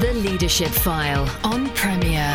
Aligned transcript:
The 0.00 0.14
Leadership 0.14 0.68
File 0.68 1.28
on 1.44 1.68
Premier. 1.74 2.34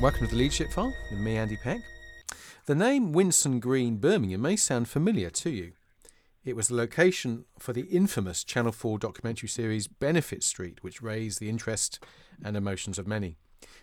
Welcome 0.00 0.26
to 0.26 0.30
the 0.30 0.36
Leadership 0.36 0.72
File 0.72 0.94
with 1.10 1.20
me, 1.20 1.36
Andy 1.36 1.58
Peck. 1.58 1.82
The 2.64 2.74
name 2.74 3.12
Winson 3.12 3.60
Green, 3.60 3.98
Birmingham 3.98 4.40
may 4.40 4.56
sound 4.56 4.88
familiar 4.88 5.28
to 5.28 5.50
you. 5.50 5.72
It 6.46 6.56
was 6.56 6.68
the 6.68 6.74
location 6.74 7.44
for 7.58 7.74
the 7.74 7.82
infamous 7.82 8.44
Channel 8.44 8.72
4 8.72 8.98
documentary 8.98 9.50
series 9.50 9.88
Benefit 9.88 10.42
Street, 10.42 10.82
which 10.82 11.02
raised 11.02 11.38
the 11.38 11.50
interest 11.50 12.02
and 12.42 12.56
emotions 12.56 12.98
of 12.98 13.06
many. 13.06 13.36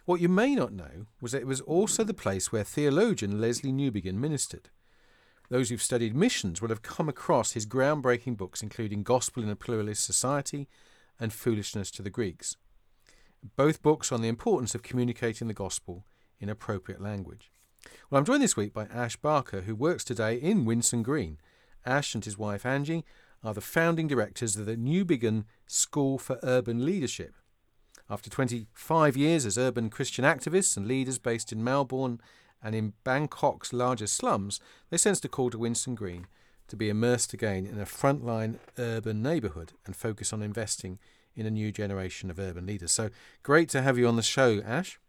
What 0.06 0.22
you 0.22 0.30
may 0.30 0.56
not 0.56 0.74
know 0.74 1.08
was 1.22 1.32
that 1.32 1.42
it 1.42 1.48
was 1.48 1.62
also 1.62 2.04
the 2.04 2.14
place 2.14 2.52
where 2.52 2.64
theologian 2.64 3.40
Lesslie 3.40 3.74
Newbigin 3.74 4.16
ministered. 4.16 4.70
Those 5.50 5.70
who've 5.70 5.82
studied 5.82 6.16
missions 6.16 6.62
will 6.62 6.70
have 6.70 6.82
come 6.82 7.10
across 7.10 7.54
his 7.54 7.66
groundbreaking 7.66 8.38
books, 8.38 8.62
including 8.62 9.04
Gospel 9.04 9.44
in 9.44 9.50
a 9.50 9.56
Pluralist 9.56 10.04
Society 10.04 10.68
and 11.20 11.34
Foolishness 11.34 11.90
to 11.92 12.02
the 12.02 12.10
Greeks. 12.10 12.56
Both 13.56 13.82
books 13.82 14.12
on 14.12 14.22
the 14.22 14.28
importance 14.28 14.76
of 14.76 14.84
communicating 14.84 15.48
the 15.48 15.54
gospel 15.54 16.06
in 16.40 16.50
appropriate 16.50 17.02
language. 17.02 17.52
Well, 18.10 18.20
I'm 18.20 18.26
joined 18.26 18.44
this 18.44 18.58
week 18.58 18.74
by 18.74 18.86
Ash 18.86 19.16
Barker, 19.16 19.62
who 19.62 19.76
works 19.76 20.04
today 20.04 20.36
in 20.36 20.66
Winson 20.66 21.04
Green. 21.04 21.40
Ash 21.86 22.14
and 22.14 22.24
his 22.24 22.38
wife 22.38 22.66
Angie 22.66 23.06
are 23.44 23.54
the 23.54 23.62
founding 23.62 24.08
directors 24.08 24.56
of 24.56 24.66
the 24.66 24.76
Newbigin 24.76 25.46
School 25.66 26.18
for 26.18 26.40
Urban 26.44 26.86
Leadership. 26.86 27.36
After 28.10 28.30
25 28.30 29.16
years 29.16 29.46
as 29.46 29.58
urban 29.58 29.90
Christian 29.90 30.26
activists 30.26 30.76
and 30.76 30.88
leaders 30.88 31.20
based 31.20 31.52
in 31.52 31.64
Melbourne 31.64 32.20
and 32.64 32.74
in 32.74 32.94
Bangkok's 33.06 33.72
largest 33.72 34.16
slums, 34.16 34.60
they 34.90 34.98
sensed 34.98 35.26
a 35.26 35.30
call 35.30 35.50
to 35.52 35.60
Winson 35.60 35.96
Green 35.96 36.26
to 36.68 36.76
be 36.76 36.90
immersed 36.90 37.34
again 37.34 37.66
in 37.66 37.80
a 37.80 37.86
frontline 37.86 38.58
urban 38.78 39.22
neighbourhood 39.22 39.74
and 39.86 39.96
focus 39.96 40.34
on 40.34 40.42
investing 40.42 40.98
in 41.36 41.46
a 41.46 41.52
new 41.52 41.72
generation 41.72 42.30
of 42.32 42.40
urban 42.40 42.66
leaders. 42.66 42.92
So 42.92 43.10
great 43.44 43.70
to 43.70 43.82
have 43.82 43.98
you 43.98 44.08
on 44.08 44.16
the 44.16 44.24
show, 44.24 44.62
Ash. 44.66 45.00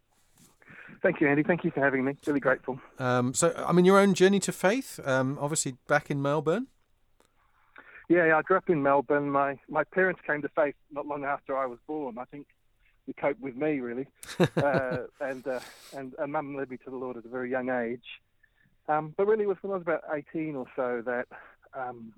Thank 1.01 1.19
you, 1.19 1.27
Andy. 1.27 1.41
Thank 1.41 1.63
you 1.63 1.71
for 1.71 1.79
having 1.79 2.05
me. 2.05 2.15
Really 2.27 2.39
grateful. 2.39 2.79
Um, 2.99 3.33
so, 3.33 3.53
I 3.57 3.71
mean, 3.71 3.85
your 3.85 3.97
own 3.97 4.13
journey 4.13 4.39
to 4.41 4.51
faith, 4.51 4.99
um, 5.03 5.37
obviously 5.41 5.75
back 5.87 6.11
in 6.11 6.21
Melbourne. 6.21 6.67
Yeah, 8.09 8.27
yeah, 8.27 8.37
I 8.37 8.41
grew 8.41 8.57
up 8.57 8.69
in 8.69 8.83
Melbourne. 8.83 9.29
My 9.29 9.57
my 9.69 9.85
parents 9.85 10.19
came 10.27 10.41
to 10.41 10.49
faith 10.49 10.75
not 10.91 11.07
long 11.07 11.23
after 11.23 11.57
I 11.57 11.65
was 11.65 11.79
born. 11.87 12.17
I 12.17 12.25
think 12.25 12.45
cope 13.13 13.39
with 13.39 13.55
me 13.55 13.79
really, 13.79 14.07
uh, 14.57 14.97
and 15.19 15.47
uh, 15.47 15.59
and 15.95 16.13
and 16.19 16.31
Mum 16.31 16.55
led 16.55 16.69
me 16.69 16.77
to 16.77 16.89
the 16.89 16.95
Lord 16.95 17.17
at 17.17 17.25
a 17.25 17.29
very 17.29 17.49
young 17.49 17.69
age. 17.69 18.21
Um, 18.87 19.13
but 19.15 19.27
really, 19.27 19.43
it 19.43 19.47
was 19.47 19.57
when 19.61 19.71
I 19.71 19.75
was 19.75 19.83
about 19.83 20.03
18 20.13 20.55
or 20.55 20.65
so 20.75 21.01
that. 21.05 21.27
Um, 21.73 22.13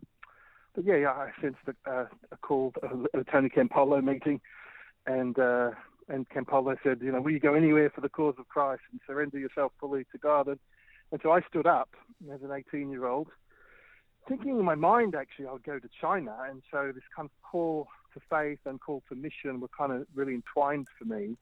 but 0.76 0.86
yeah, 0.86 0.96
yeah, 0.96 1.12
I 1.12 1.30
sensed 1.40 1.60
a, 1.68 1.90
uh, 1.90 2.06
a 2.32 2.38
call 2.38 2.74
at 3.14 3.20
a 3.20 3.24
Tony 3.26 3.50
Campolo 3.50 4.04
meeting, 4.04 4.42
and 5.06 5.38
uh, 5.38 5.70
and 6.10 6.28
Campolo 6.30 6.76
said, 6.84 7.00
you 7.02 7.12
know, 7.12 7.22
will 7.22 7.32
you 7.32 7.40
go 7.40 7.54
anywhere 7.54 7.90
for 7.90 8.02
the 8.02 8.10
cause 8.10 8.36
of 8.38 8.48
Christ 8.48 8.82
and 8.92 9.00
surrender 9.06 9.40
yourself 9.40 9.72
fully 9.80 10.06
to 10.12 10.18
God? 10.18 10.48
And, 10.48 10.60
and 11.12 11.20
so 11.22 11.32
I 11.32 11.42
stood 11.42 11.68
up 11.68 11.90
as 12.34 12.42
an 12.42 12.52
18 12.52 12.90
year 12.90 13.06
old, 13.06 13.30
thinking 14.28 14.58
in 14.60 14.66
my 14.66 14.76
mind 14.76 15.16
actually 15.16 15.48
I 15.48 15.54
would 15.54 15.64
go 15.64 15.80
to 15.80 15.90
China. 16.00 16.36
And 16.50 16.62
so 16.72 16.92
this 16.94 17.04
kind 17.16 17.28
of 17.28 17.50
call 17.50 17.88
to 18.14 18.22
faith 18.30 18.60
and 18.66 18.80
call 18.80 19.04
to 19.10 19.16
mission 19.16 19.60
were 19.60 19.70
kind 19.76 19.92
of 19.92 20.06
really 20.16 20.34
entwined 20.34 20.88
for 20.98 21.06
me. 21.06 21.38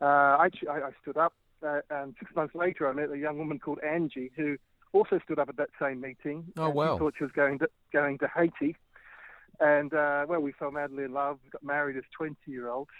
Uh, 0.00 0.04
I, 0.04 0.50
I, 0.68 0.90
stood 1.02 1.16
up, 1.16 1.34
uh, 1.66 1.80
and 1.90 2.14
six 2.18 2.34
months 2.36 2.54
later 2.54 2.88
I 2.88 2.92
met 2.92 3.10
a 3.10 3.18
young 3.18 3.38
woman 3.38 3.58
called 3.58 3.80
Angie 3.80 4.30
who 4.36 4.56
also 4.92 5.18
stood 5.24 5.38
up 5.38 5.48
at 5.48 5.56
that 5.56 5.70
same 5.80 6.00
meeting. 6.00 6.44
Oh, 6.56 6.70
wow. 6.70 6.94
She 6.94 6.98
thought 7.00 7.14
she 7.18 7.24
was 7.24 7.32
going 7.32 7.58
to, 7.58 7.68
going 7.92 8.18
to 8.18 8.28
Haiti. 8.28 8.76
And, 9.60 9.92
uh, 9.92 10.24
well, 10.28 10.40
we 10.40 10.52
fell 10.52 10.70
madly 10.70 11.02
in 11.02 11.12
love, 11.12 11.38
got 11.50 11.64
married 11.64 11.96
as 11.96 12.04
20 12.16 12.36
year 12.46 12.70
olds 12.70 12.90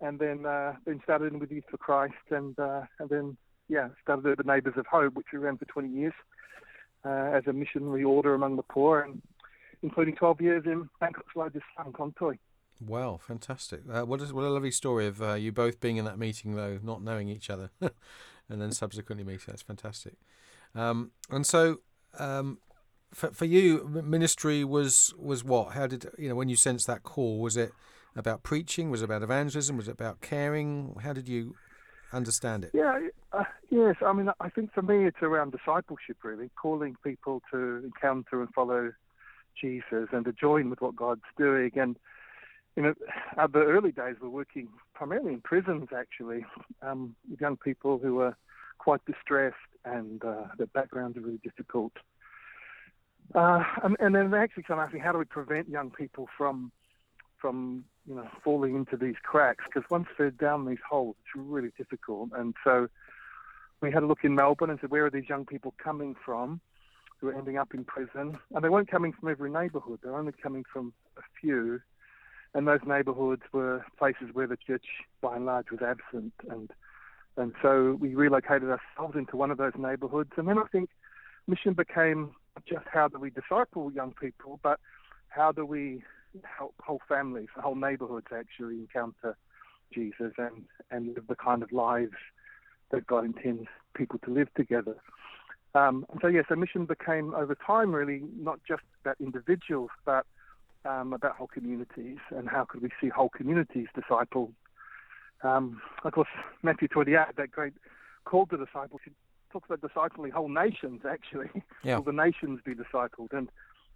and 0.00 0.18
then 0.18 0.46
uh, 0.46 0.74
then 0.84 1.00
started 1.02 1.32
in 1.32 1.38
with 1.38 1.50
Youth 1.50 1.64
for 1.70 1.78
Christ, 1.78 2.14
and 2.30 2.58
uh, 2.58 2.82
and 2.98 3.08
then 3.08 3.36
yeah, 3.68 3.88
started 4.02 4.36
the 4.36 4.44
Neighbours 4.44 4.74
of 4.76 4.86
Hope, 4.86 5.14
which 5.14 5.28
we 5.32 5.38
ran 5.38 5.56
for 5.56 5.64
20 5.64 5.88
years 5.88 6.12
uh, 7.04 7.30
as 7.32 7.46
a 7.46 7.52
missionary 7.52 8.04
order 8.04 8.34
among 8.34 8.56
the 8.56 8.62
poor, 8.62 9.00
and 9.00 9.22
including 9.84 10.16
12 10.16 10.40
years 10.40 10.62
in 10.66 10.88
Bangkok's 11.00 11.36
largest 11.36 11.64
slum, 11.76 11.92
Klong 11.92 12.16
Toi. 12.16 12.38
Wow, 12.80 13.20
fantastic! 13.22 13.82
Uh, 13.88 14.02
what 14.02 14.20
is 14.20 14.32
what 14.32 14.44
a 14.44 14.48
lovely 14.48 14.72
story 14.72 15.06
of 15.06 15.22
uh, 15.22 15.34
you 15.34 15.52
both 15.52 15.80
being 15.80 15.96
in 15.96 16.04
that 16.06 16.18
meeting, 16.18 16.56
though 16.56 16.80
not 16.82 17.02
knowing 17.02 17.28
each 17.28 17.48
other, 17.48 17.70
and 17.80 18.60
then 18.60 18.72
subsequently 18.72 19.24
meeting. 19.24 19.44
That's 19.46 19.62
fantastic. 19.62 20.14
Um, 20.74 21.12
and 21.30 21.46
so, 21.46 21.78
um, 22.18 22.58
for 23.12 23.30
for 23.30 23.44
you, 23.44 24.02
ministry 24.04 24.64
was 24.64 25.14
was 25.16 25.44
what? 25.44 25.74
How 25.74 25.86
did 25.86 26.10
you 26.18 26.28
know 26.28 26.34
when 26.34 26.48
you 26.48 26.56
sensed 26.56 26.88
that 26.88 27.04
call? 27.04 27.38
Was 27.38 27.56
it 27.56 27.72
about 28.16 28.42
preaching? 28.42 28.90
Was 28.90 29.02
it 29.02 29.04
about 29.04 29.22
evangelism? 29.22 29.76
Was 29.76 29.86
it 29.86 29.92
about 29.92 30.20
caring? 30.20 30.96
How 31.00 31.12
did 31.12 31.28
you 31.28 31.54
understand 32.12 32.64
it? 32.64 32.72
Yeah, 32.74 32.98
uh, 33.32 33.44
yes. 33.70 33.94
I 34.04 34.12
mean, 34.12 34.30
I 34.40 34.48
think 34.48 34.72
for 34.74 34.82
me, 34.82 35.06
it's 35.06 35.22
around 35.22 35.52
discipleship, 35.52 36.16
really, 36.24 36.50
calling 36.60 36.96
people 37.04 37.40
to 37.52 37.84
encounter 37.84 38.40
and 38.40 38.52
follow 38.52 38.92
Jesus 39.60 40.08
and 40.12 40.24
to 40.24 40.32
join 40.32 40.70
with 40.70 40.80
what 40.80 40.96
God's 40.96 41.22
doing. 41.36 41.72
And 41.76 41.96
you 42.76 42.82
know, 42.82 42.94
at 43.36 43.52
the 43.52 43.60
early 43.60 43.92
days, 43.92 44.16
we're 44.20 44.28
working 44.28 44.68
primarily 44.94 45.34
in 45.34 45.40
prisons, 45.40 45.88
actually, 45.96 46.44
um, 46.82 47.14
with 47.30 47.40
young 47.40 47.56
people 47.56 47.98
who 47.98 48.20
are 48.20 48.36
quite 48.78 49.04
distressed 49.04 49.56
and 49.84 50.24
uh, 50.24 50.46
their 50.58 50.66
backgrounds 50.68 51.16
are 51.16 51.20
really 51.20 51.40
difficult. 51.42 51.92
Uh, 53.34 53.62
and, 53.82 53.96
and 54.00 54.14
then 54.14 54.30
they 54.30 54.38
actually 54.38 54.64
come 54.64 54.78
asking, 54.78 55.00
how 55.00 55.12
do 55.12 55.18
we 55.18 55.24
prevent 55.24 55.68
young 55.68 55.90
people 55.90 56.28
from 56.36 56.72
from 57.40 57.84
you 58.08 58.14
know 58.14 58.26
falling 58.42 58.74
into 58.74 58.96
these 58.96 59.16
cracks 59.22 59.64
because 59.66 59.88
once 59.90 60.06
they're 60.16 60.30
down 60.30 60.64
these 60.66 60.78
holes, 60.88 61.16
it's 61.20 61.44
really 61.44 61.70
difficult. 61.76 62.30
And 62.34 62.54
so 62.64 62.88
we 63.80 63.92
had 63.92 64.02
a 64.02 64.06
look 64.06 64.24
in 64.24 64.34
Melbourne 64.34 64.70
and 64.70 64.78
said, 64.80 64.90
where 64.90 65.04
are 65.04 65.10
these 65.10 65.28
young 65.28 65.44
people 65.44 65.74
coming 65.82 66.16
from 66.24 66.60
who 67.18 67.28
are 67.28 67.34
ending 67.34 67.56
up 67.56 67.74
in 67.74 67.84
prison? 67.84 68.38
And 68.54 68.64
they 68.64 68.68
weren't 68.68 68.90
coming 68.90 69.12
from 69.12 69.28
every 69.28 69.50
neighbourhood; 69.50 70.00
they're 70.02 70.16
only 70.16 70.32
coming 70.32 70.64
from 70.70 70.92
a 71.16 71.22
few. 71.40 71.80
And 72.54 72.68
those 72.68 72.80
neighbourhoods 72.86 73.42
were 73.52 73.84
places 73.98 74.28
where 74.32 74.46
the 74.46 74.56
church, 74.56 74.84
by 75.20 75.36
and 75.36 75.46
large, 75.46 75.70
was 75.70 75.80
absent. 75.82 76.32
And 76.48 76.70
and 77.36 77.52
so 77.62 77.96
we 78.00 78.14
relocated 78.14 78.68
ourselves 78.70 79.16
into 79.16 79.36
one 79.36 79.50
of 79.50 79.58
those 79.58 79.72
neighbourhoods. 79.76 80.30
And 80.36 80.48
then 80.48 80.58
I 80.58 80.64
think 80.70 80.90
mission 81.46 81.72
became 81.72 82.30
just 82.68 82.86
how 82.92 83.08
do 83.08 83.18
we 83.18 83.30
disciple 83.30 83.92
young 83.92 84.12
people, 84.12 84.60
but 84.62 84.78
how 85.28 85.50
do 85.50 85.66
we 85.66 86.04
help 86.42 86.74
whole 86.80 87.00
families, 87.08 87.48
whole 87.56 87.74
neighborhoods 87.74 88.28
actually 88.34 88.76
encounter 88.76 89.36
Jesus 89.92 90.32
and, 90.38 90.64
and 90.90 91.14
live 91.14 91.26
the 91.28 91.36
kind 91.36 91.62
of 91.62 91.72
lives 91.72 92.16
that 92.90 93.06
God 93.06 93.24
intends 93.24 93.68
people 93.94 94.18
to 94.24 94.30
live 94.30 94.52
together. 94.54 94.96
Um, 95.74 96.06
and 96.10 96.20
so, 96.20 96.28
yes, 96.28 96.44
so 96.48 96.54
mission 96.54 96.86
became 96.86 97.34
over 97.34 97.56
time 97.56 97.94
really 97.94 98.22
not 98.38 98.60
just 98.66 98.82
about 99.02 99.16
individuals, 99.20 99.90
but 100.04 100.24
um, 100.84 101.12
about 101.12 101.36
whole 101.36 101.48
communities 101.48 102.18
and 102.30 102.48
how 102.48 102.64
could 102.64 102.82
we 102.82 102.90
see 103.00 103.08
whole 103.08 103.30
communities 103.30 103.88
disciple. 103.94 104.52
Um, 105.42 105.80
of 106.04 106.12
course, 106.12 106.28
Matthew 106.62 106.88
28, 106.88 107.36
that 107.36 107.50
great 107.50 107.74
call 108.24 108.46
to 108.46 108.56
discipleship, 108.56 109.12
talks 109.52 109.68
about 109.70 109.80
discipling 109.80 110.32
whole 110.32 110.48
nations, 110.48 111.02
actually. 111.08 111.50
Yeah. 111.82 111.96
Will 111.96 112.04
the 112.04 112.12
nations 112.12 112.60
be 112.64 112.74
discipled? 112.74 113.32
And 113.32 113.48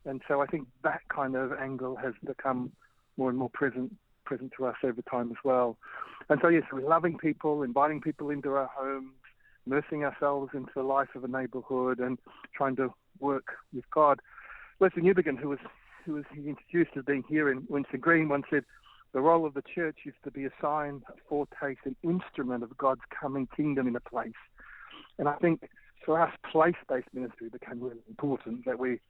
and 0.04 0.22
so 0.28 0.40
I 0.40 0.46
think 0.46 0.68
that 0.84 1.00
kind 1.08 1.34
of 1.34 1.52
angle 1.52 1.96
has 1.96 2.14
become 2.24 2.72
more 3.16 3.30
and 3.30 3.38
more 3.38 3.50
present 3.50 3.94
present 4.24 4.52
to 4.58 4.66
us 4.66 4.76
over 4.84 5.02
time 5.02 5.30
as 5.30 5.38
well. 5.42 5.78
And 6.28 6.38
so 6.42 6.48
yes, 6.48 6.64
we're 6.72 6.86
loving 6.86 7.16
people, 7.16 7.62
inviting 7.62 8.00
people 8.00 8.28
into 8.30 8.52
our 8.52 8.70
homes, 8.74 9.14
immersing 9.68 10.04
ourselves 10.04 10.50
into 10.54 10.70
the 10.74 10.82
life 10.82 11.08
of 11.14 11.24
a 11.24 11.28
neighbourhood, 11.28 11.98
and 11.98 12.18
trying 12.54 12.76
to 12.76 12.92
work 13.20 13.48
with 13.74 13.84
God. 13.90 14.20
Lesslie 14.80 15.02
Newbigin, 15.02 15.38
who 15.38 15.50
was 15.50 15.58
who 16.06 16.14
was 16.14 16.24
introduced 16.34 16.96
as 16.96 17.04
being 17.04 17.24
here 17.28 17.50
in 17.50 17.62
Winson 17.62 18.00
Green, 18.00 18.28
once 18.30 18.46
said, 18.48 18.64
the 19.12 19.20
role 19.20 19.44
of 19.44 19.54
the 19.54 19.62
church 19.74 19.98
is 20.06 20.14
to 20.24 20.30
be 20.30 20.44
a 20.44 20.50
sign, 20.60 21.02
a 21.08 21.12
foretaste, 21.28 21.80
an 21.84 21.96
instrument 22.02 22.62
of 22.62 22.76
God's 22.76 23.02
coming 23.20 23.48
kingdom 23.54 23.86
in 23.88 23.96
a 23.96 24.00
place. 24.00 24.32
And 25.18 25.28
I 25.28 25.34
think 25.34 25.68
for 26.04 26.20
us, 26.20 26.32
place-based 26.50 27.08
ministry 27.12 27.48
became 27.48 27.80
really 27.80 28.02
important. 28.08 28.64
That 28.64 28.78
we, 28.78 29.00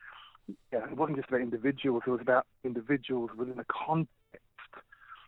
yeah, 0.73 0.85
it 0.91 0.97
wasn't 0.97 1.19
just 1.19 1.29
about 1.29 1.41
individuals; 1.41 2.03
it 2.07 2.11
was 2.11 2.21
about 2.21 2.47
individuals 2.65 3.31
within 3.37 3.59
a 3.59 3.65
context 3.65 4.09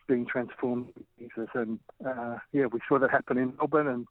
being 0.08 0.26
transformed 0.26 0.88
Jesus. 1.18 1.48
And 1.54 1.78
uh, 2.04 2.38
yeah, 2.52 2.66
we 2.66 2.80
saw 2.88 2.98
that 2.98 3.10
happen 3.10 3.38
in 3.38 3.54
Melbourne 3.58 3.88
and 3.88 4.06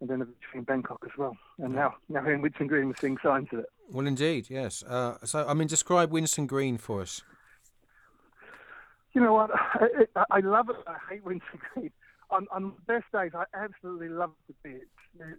and 0.00 0.10
then 0.10 0.20
eventually 0.20 0.58
in 0.58 0.64
Bangkok 0.64 1.02
as 1.04 1.16
well. 1.16 1.36
And 1.58 1.74
now, 1.74 1.94
now 2.08 2.22
here 2.22 2.34
in 2.34 2.42
Winson 2.42 2.68
Green, 2.68 2.88
we're 2.88 2.94
seeing 3.00 3.16
signs 3.22 3.48
of 3.52 3.60
it. 3.60 3.66
Well, 3.90 4.06
indeed, 4.06 4.50
yes. 4.50 4.82
Uh, 4.82 5.16
so, 5.24 5.46
I 5.46 5.54
mean, 5.54 5.68
describe 5.68 6.10
Winson 6.10 6.46
Green 6.46 6.76
for 6.78 7.00
us. 7.00 7.22
You 9.14 9.22
know 9.22 9.32
what? 9.32 9.50
I, 9.54 10.06
I, 10.14 10.24
I 10.30 10.40
love 10.40 10.68
it. 10.68 10.76
I 10.86 10.96
hate 11.10 11.24
Winson 11.24 11.60
Green. 11.72 11.90
On, 12.30 12.46
on 12.50 12.72
best 12.86 13.04
days, 13.12 13.30
I 13.34 13.44
absolutely 13.54 14.08
love 14.08 14.32
the 14.48 14.54
bit. 14.62 14.88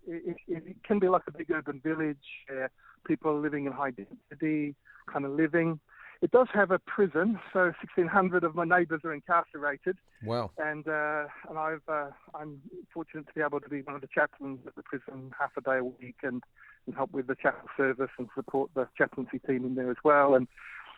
It, 0.07 0.37
it, 0.47 0.63
it, 0.65 0.83
can 0.83 0.99
be 0.99 1.09
like 1.09 1.23
a 1.27 1.31
big 1.31 1.51
urban 1.51 1.81
village. 1.83 2.17
Uh, 2.49 2.67
people 3.05 3.39
living 3.39 3.65
in 3.65 3.73
high 3.73 3.91
density 3.91 4.75
kind 5.11 5.25
of 5.25 5.31
living. 5.31 5.79
It 6.21 6.31
does 6.31 6.47
have 6.53 6.71
a 6.71 6.79
prison, 6.79 7.39
so 7.53 7.65
1,600 7.65 8.43
of 8.43 8.55
my 8.55 8.65
neighbours 8.65 9.01
are 9.03 9.13
incarcerated. 9.13 9.97
Wow. 10.23 10.51
And 10.57 10.87
uh, 10.87 11.25
and 11.47 11.59
I've 11.59 11.87
uh, 11.87 12.09
I'm 12.33 12.59
fortunate 12.91 13.27
to 13.27 13.33
be 13.33 13.41
able 13.41 13.59
to 13.59 13.69
be 13.69 13.81
one 13.81 13.95
of 13.95 14.01
the 14.01 14.07
chaplains 14.13 14.59
at 14.65 14.75
the 14.75 14.81
prison 14.81 15.31
half 15.39 15.51
a 15.57 15.61
day 15.61 15.77
a 15.77 15.83
week 15.83 16.17
and, 16.23 16.43
and 16.87 16.95
help 16.95 17.11
with 17.11 17.27
the 17.27 17.35
chapel 17.35 17.69
service 17.77 18.09
and 18.17 18.29
support 18.33 18.71
the 18.73 18.87
chaplaincy 18.97 19.39
team 19.39 19.65
in 19.65 19.75
there 19.75 19.91
as 19.91 19.97
well 20.03 20.33
and 20.33 20.47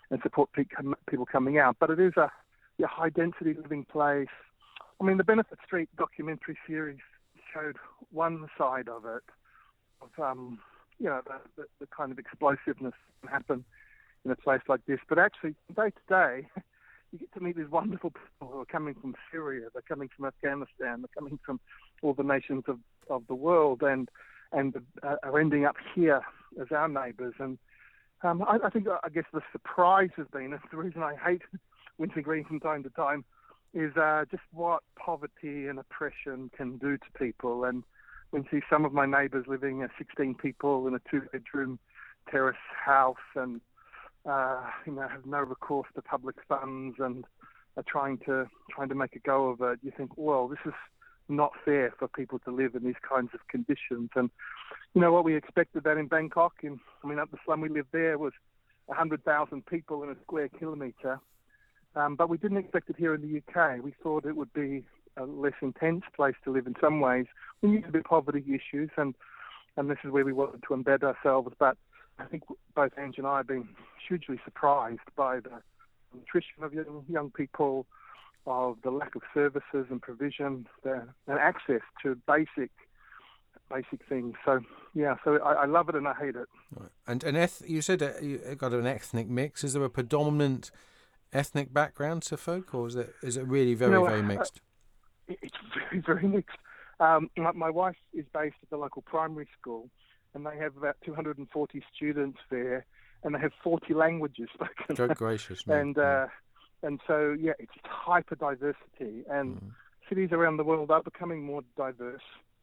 and 0.09 0.21
support 0.23 0.49
people 0.53 1.25
coming 1.25 1.57
out. 1.57 1.75
But 1.79 1.89
it 1.89 1.99
is 1.99 2.13
a, 2.15 2.31
a 2.81 2.87
high 2.87 3.09
density 3.09 3.53
living 3.53 3.85
place. 3.85 4.27
I 5.01 5.03
mean, 5.03 5.17
the 5.17 5.23
Benefit 5.23 5.59
Street 5.65 5.89
documentary 5.97 6.57
series 6.65 6.99
showed 7.53 7.75
one 8.11 8.47
side 8.57 8.87
of 8.87 9.05
it, 9.05 9.23
of 10.01 10.23
um, 10.23 10.59
you 10.97 11.05
know, 11.07 11.21
the, 11.25 11.61
the, 11.61 11.67
the 11.81 11.87
kind 11.87 12.11
of 12.11 12.19
explosiveness 12.19 12.93
that 12.93 13.21
can 13.21 13.29
happen 13.29 13.65
in 14.25 14.31
a 14.31 14.35
place 14.35 14.61
like 14.67 14.85
this. 14.85 14.99
But 15.07 15.19
actually, 15.19 15.55
day 15.75 15.89
to 15.89 16.01
day, 16.09 16.47
you 17.11 17.19
get 17.19 17.33
to 17.33 17.39
meet 17.39 17.57
these 17.57 17.69
wonderful 17.69 18.11
people 18.11 18.53
who 18.53 18.61
are 18.61 18.65
coming 18.65 18.95
from 18.95 19.15
Syria, 19.31 19.67
they're 19.73 19.81
coming 19.81 20.09
from 20.15 20.25
Afghanistan, 20.25 21.01
they're 21.01 21.15
coming 21.15 21.39
from 21.45 21.59
all 22.01 22.13
the 22.13 22.23
nations 22.23 22.63
of, 22.67 22.79
of 23.09 23.23
the 23.27 23.35
world, 23.35 23.81
and 23.81 24.09
and 24.51 24.75
uh, 25.03 25.15
are 25.23 25.39
ending 25.39 25.65
up 25.65 25.75
here 25.93 26.21
as 26.59 26.67
our 26.71 26.87
neighbours. 26.87 27.35
And 27.39 27.59
um, 28.23 28.43
I, 28.43 28.57
I 28.65 28.69
think, 28.69 28.87
I 28.87 29.09
guess, 29.09 29.25
the 29.31 29.41
surprise 29.51 30.09
has 30.17 30.27
been, 30.31 30.53
and 30.53 30.59
the 30.71 30.77
reason 30.77 31.03
I 31.03 31.15
hate 31.15 31.43
Winson 31.99 32.23
Green 32.23 32.45
from 32.45 32.59
time 32.59 32.83
to 32.83 32.89
time, 32.89 33.25
is 33.73 33.95
uh, 33.97 34.25
just 34.31 34.43
what 34.51 34.81
poverty 34.95 35.67
and 35.67 35.77
oppression 35.77 36.49
can 36.57 36.77
do 36.77 36.97
to 36.97 37.05
people. 37.19 37.65
And 37.65 37.83
when 38.31 38.43
you 38.51 38.59
see 38.59 38.65
some 38.69 38.85
of 38.85 38.93
my 38.93 39.05
neighbours 39.05 39.45
living, 39.47 39.83
uh, 39.83 39.87
16 39.97 40.35
people 40.35 40.87
in 40.87 40.95
a 40.95 41.01
two-bedroom 41.11 41.77
terrace 42.31 42.57
house, 42.83 43.17
and 43.35 43.61
uh, 44.25 44.61
you 44.85 44.93
know, 44.93 45.07
have 45.07 45.25
no 45.25 45.39
recourse 45.39 45.87
to 45.95 46.01
public 46.01 46.35
funds 46.47 46.97
and 46.99 47.25
are 47.77 47.83
trying 47.87 48.17
to 48.19 48.47
trying 48.69 48.89
to 48.89 48.95
make 48.95 49.15
a 49.15 49.19
go 49.19 49.49
of 49.49 49.61
it, 49.61 49.79
you 49.83 49.91
think, 49.95 50.11
well, 50.15 50.47
this 50.47 50.59
is 50.65 50.73
not 51.29 51.51
fair 51.63 51.93
for 51.97 52.07
people 52.07 52.39
to 52.39 52.51
live 52.51 52.75
in 52.75 52.83
these 52.83 52.95
kinds 53.07 53.29
of 53.33 53.39
conditions. 53.47 54.09
And 54.15 54.29
you 54.93 55.01
know 55.01 55.11
what 55.11 55.23
we 55.23 55.35
expected 55.35 55.83
that 55.83 55.97
in 55.97 56.07
Bangkok, 56.07 56.53
in 56.63 56.79
I 57.03 57.07
mean, 57.07 57.19
up 57.19 57.31
the 57.31 57.37
slum 57.45 57.61
we 57.61 57.69
lived 57.69 57.89
there 57.91 58.17
was 58.17 58.33
100,000 58.87 59.65
people 59.65 60.03
in 60.03 60.09
a 60.09 60.15
square 60.23 60.49
kilometre, 60.49 61.19
um, 61.95 62.15
but 62.15 62.29
we 62.29 62.37
didn't 62.37 62.57
expect 62.57 62.89
it 62.89 62.95
here 62.97 63.13
in 63.13 63.21
the 63.21 63.37
UK. 63.37 63.83
We 63.83 63.93
thought 64.01 64.25
it 64.25 64.35
would 64.35 64.51
be 64.53 64.83
a 65.15 65.25
less 65.25 65.53
intense 65.61 66.03
place 66.15 66.35
to 66.43 66.51
live 66.51 66.65
in 66.65 66.75
some 66.81 66.99
ways. 66.99 67.25
We 67.61 67.69
knew 67.69 67.83
the 67.91 68.01
poverty 68.01 68.43
issues, 68.47 68.89
and 68.97 69.13
and 69.77 69.89
this 69.89 69.99
is 70.03 70.11
where 70.11 70.25
we 70.25 70.33
wanted 70.33 70.63
to 70.63 70.73
embed 70.73 71.03
ourselves, 71.03 71.53
but 71.57 71.77
I 72.19 72.25
think 72.25 72.43
both 72.75 72.91
Ange 72.97 73.17
and 73.17 73.27
I 73.27 73.37
have 73.37 73.47
been 73.47 73.69
hugely 74.07 74.39
surprised 74.43 74.99
by 75.15 75.39
the 75.39 75.61
nutrition 76.13 76.63
of 76.63 76.73
young, 76.73 77.05
young 77.07 77.31
people, 77.31 77.85
of 78.45 78.77
the 78.83 78.91
lack 78.91 79.15
of 79.15 79.21
services 79.33 79.87
and 79.89 80.01
provision, 80.01 80.67
the, 80.83 81.07
and 81.27 81.39
access 81.39 81.81
to 82.03 82.15
basic 82.27 82.71
basic 83.69 83.99
things. 84.09 84.33
So 84.45 84.61
yeah, 84.95 85.15
so 85.23 85.37
I, 85.43 85.53
I 85.53 85.65
love 85.65 85.89
it 85.89 85.95
and 85.95 86.07
I 86.07 86.13
hate 86.13 86.35
it. 86.35 86.47
And 87.05 87.23
and 87.23 87.37
eth- 87.37 87.61
you 87.67 87.81
said 87.81 88.01
you 88.21 88.39
got 88.57 88.73
an 88.73 88.87
ethnic 88.87 89.27
mix. 89.29 89.63
Is 89.63 89.73
there 89.73 89.83
a 89.83 89.89
predominant 89.89 90.71
ethnic 91.31 91.71
background 91.73 92.23
to 92.23 92.37
folk, 92.37 92.73
or 92.73 92.87
is 92.87 92.95
it 92.95 93.13
is 93.21 93.37
it 93.37 93.45
really 93.45 93.75
very 93.75 93.91
you 93.91 93.99
know, 93.99 94.05
very 94.05 94.21
uh, 94.21 94.23
mixed? 94.23 94.61
Uh, 95.29 95.35
it's 95.41 95.57
very 95.75 96.01
very 96.01 96.27
mixed. 96.27 96.57
Um, 96.99 97.29
my, 97.37 97.51
my 97.51 97.69
wife 97.69 97.95
is 98.13 98.25
based 98.33 98.57
at 98.61 98.69
the 98.69 98.77
local 98.77 99.01
primary 99.03 99.47
school, 99.59 99.89
and 100.33 100.45
they 100.45 100.57
have 100.57 100.77
about 100.77 100.97
240 101.05 101.83
students 101.95 102.39
there, 102.49 102.85
and 103.23 103.35
they 103.35 103.39
have 103.39 103.51
40 103.63 103.93
languages 103.93 104.49
spoken. 104.53 104.95
Good 104.95 105.17
gracious, 105.17 105.65
man. 105.67 105.79
and 105.79 105.97
uh, 105.97 106.27
and 106.83 106.99
so 107.07 107.35
yeah, 107.39 107.53
it's 107.59 107.71
hyper 107.83 108.35
diversity, 108.35 109.23
and 109.29 109.57
mm. 109.57 109.71
cities 110.07 110.29
around 110.31 110.57
the 110.57 110.63
world 110.63 110.91
are 110.91 111.03
becoming 111.03 111.43
more 111.43 111.61
diverse. 111.77 112.21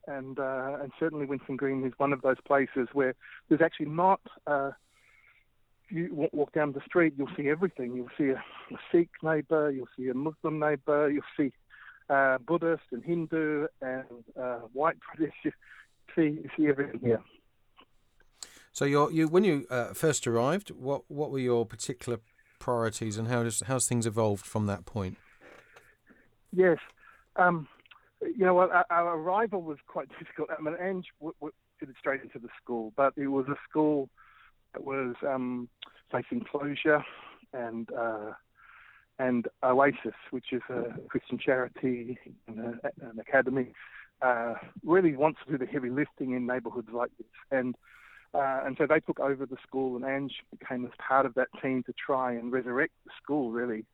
And 0.08 0.38
uh, 0.38 0.78
and 0.80 0.92
certainly 1.00 1.26
Winson 1.26 1.56
Green 1.56 1.84
is 1.84 1.92
one 1.96 2.12
of 2.12 2.22
those 2.22 2.40
places 2.46 2.88
where 2.92 3.14
there's 3.48 3.60
actually 3.60 3.86
not. 3.86 4.20
Uh, 4.46 4.70
you 5.88 6.28
walk 6.32 6.52
down 6.52 6.72
the 6.72 6.80
street, 6.84 7.14
you'll 7.16 7.30
see 7.36 7.48
everything. 7.48 7.94
You'll 7.94 8.08
see 8.18 8.30
a, 8.30 8.42
a 8.74 8.78
Sikh 8.90 9.10
neighbour, 9.22 9.70
you'll 9.70 9.88
see 9.96 10.08
a 10.08 10.14
Muslim 10.14 10.58
neighbour, 10.58 11.08
you'll 11.10 11.22
see 11.36 11.52
uh, 12.08 12.38
Buddhist 12.38 12.82
and 12.92 13.04
Hindu 13.04 13.66
and 13.80 14.24
uh, 14.40 14.58
white 14.72 14.96
British. 15.14 15.34
You 15.44 15.52
see, 16.16 16.40
you 16.42 16.48
see 16.56 16.68
everything 16.68 17.00
here. 17.00 17.22
So 18.76 18.84
you 18.84 19.10
you 19.10 19.26
when 19.26 19.42
you 19.42 19.66
uh, 19.70 19.94
first 19.94 20.26
arrived, 20.26 20.68
what 20.68 21.04
what 21.08 21.30
were 21.30 21.38
your 21.38 21.64
particular 21.64 22.18
priorities, 22.58 23.16
and 23.16 23.26
how 23.26 23.42
does 23.42 23.62
how's 23.66 23.88
things 23.88 24.06
evolved 24.06 24.44
from 24.44 24.66
that 24.66 24.84
point? 24.84 25.16
Yes, 26.52 26.76
um, 27.36 27.68
you 28.20 28.44
know, 28.44 28.58
our, 28.58 28.84
our, 28.90 29.16
arrival 29.16 29.62
was 29.62 29.78
quite 29.86 30.08
difficult. 30.18 30.50
I 30.50 30.60
mean, 30.60 30.76
Ange 30.78 31.06
w- 31.20 31.34
w- 31.40 31.54
fitted 31.80 31.96
straight 31.98 32.20
into 32.20 32.38
the 32.38 32.50
school, 32.62 32.92
but 32.96 33.14
it 33.16 33.28
was 33.28 33.46
a 33.48 33.56
school 33.66 34.10
that 34.74 34.84
was 34.84 35.14
um, 35.26 35.70
facing 36.12 36.44
closure, 36.44 37.02
and 37.54 37.88
uh, 37.98 38.32
and 39.18 39.48
Oasis, 39.62 40.20
which 40.32 40.52
is 40.52 40.60
a 40.68 41.00
Christian 41.08 41.38
charity 41.38 42.18
and 42.46 42.58
a, 42.58 43.08
an 43.08 43.20
academy, 43.20 43.72
uh, 44.20 44.52
really 44.84 45.16
wants 45.16 45.40
to 45.46 45.52
do 45.52 45.56
the 45.56 45.64
heavy 45.64 45.88
lifting 45.88 46.32
in 46.32 46.46
neighbourhoods 46.46 46.90
like 46.92 47.10
this, 47.16 47.26
and 47.50 47.74
uh, 48.34 48.60
and 48.64 48.76
so 48.78 48.86
they 48.86 49.00
took 49.00 49.20
over 49.20 49.46
the 49.46 49.56
school, 49.66 49.96
and 49.96 50.04
Ange 50.04 50.34
became 50.58 50.84
as 50.84 50.92
part 50.98 51.26
of 51.26 51.34
that 51.34 51.48
team 51.62 51.82
to 51.84 51.94
try 51.94 52.32
and 52.32 52.52
resurrect 52.52 52.92
the 53.04 53.12
school, 53.22 53.50
really. 53.50 53.84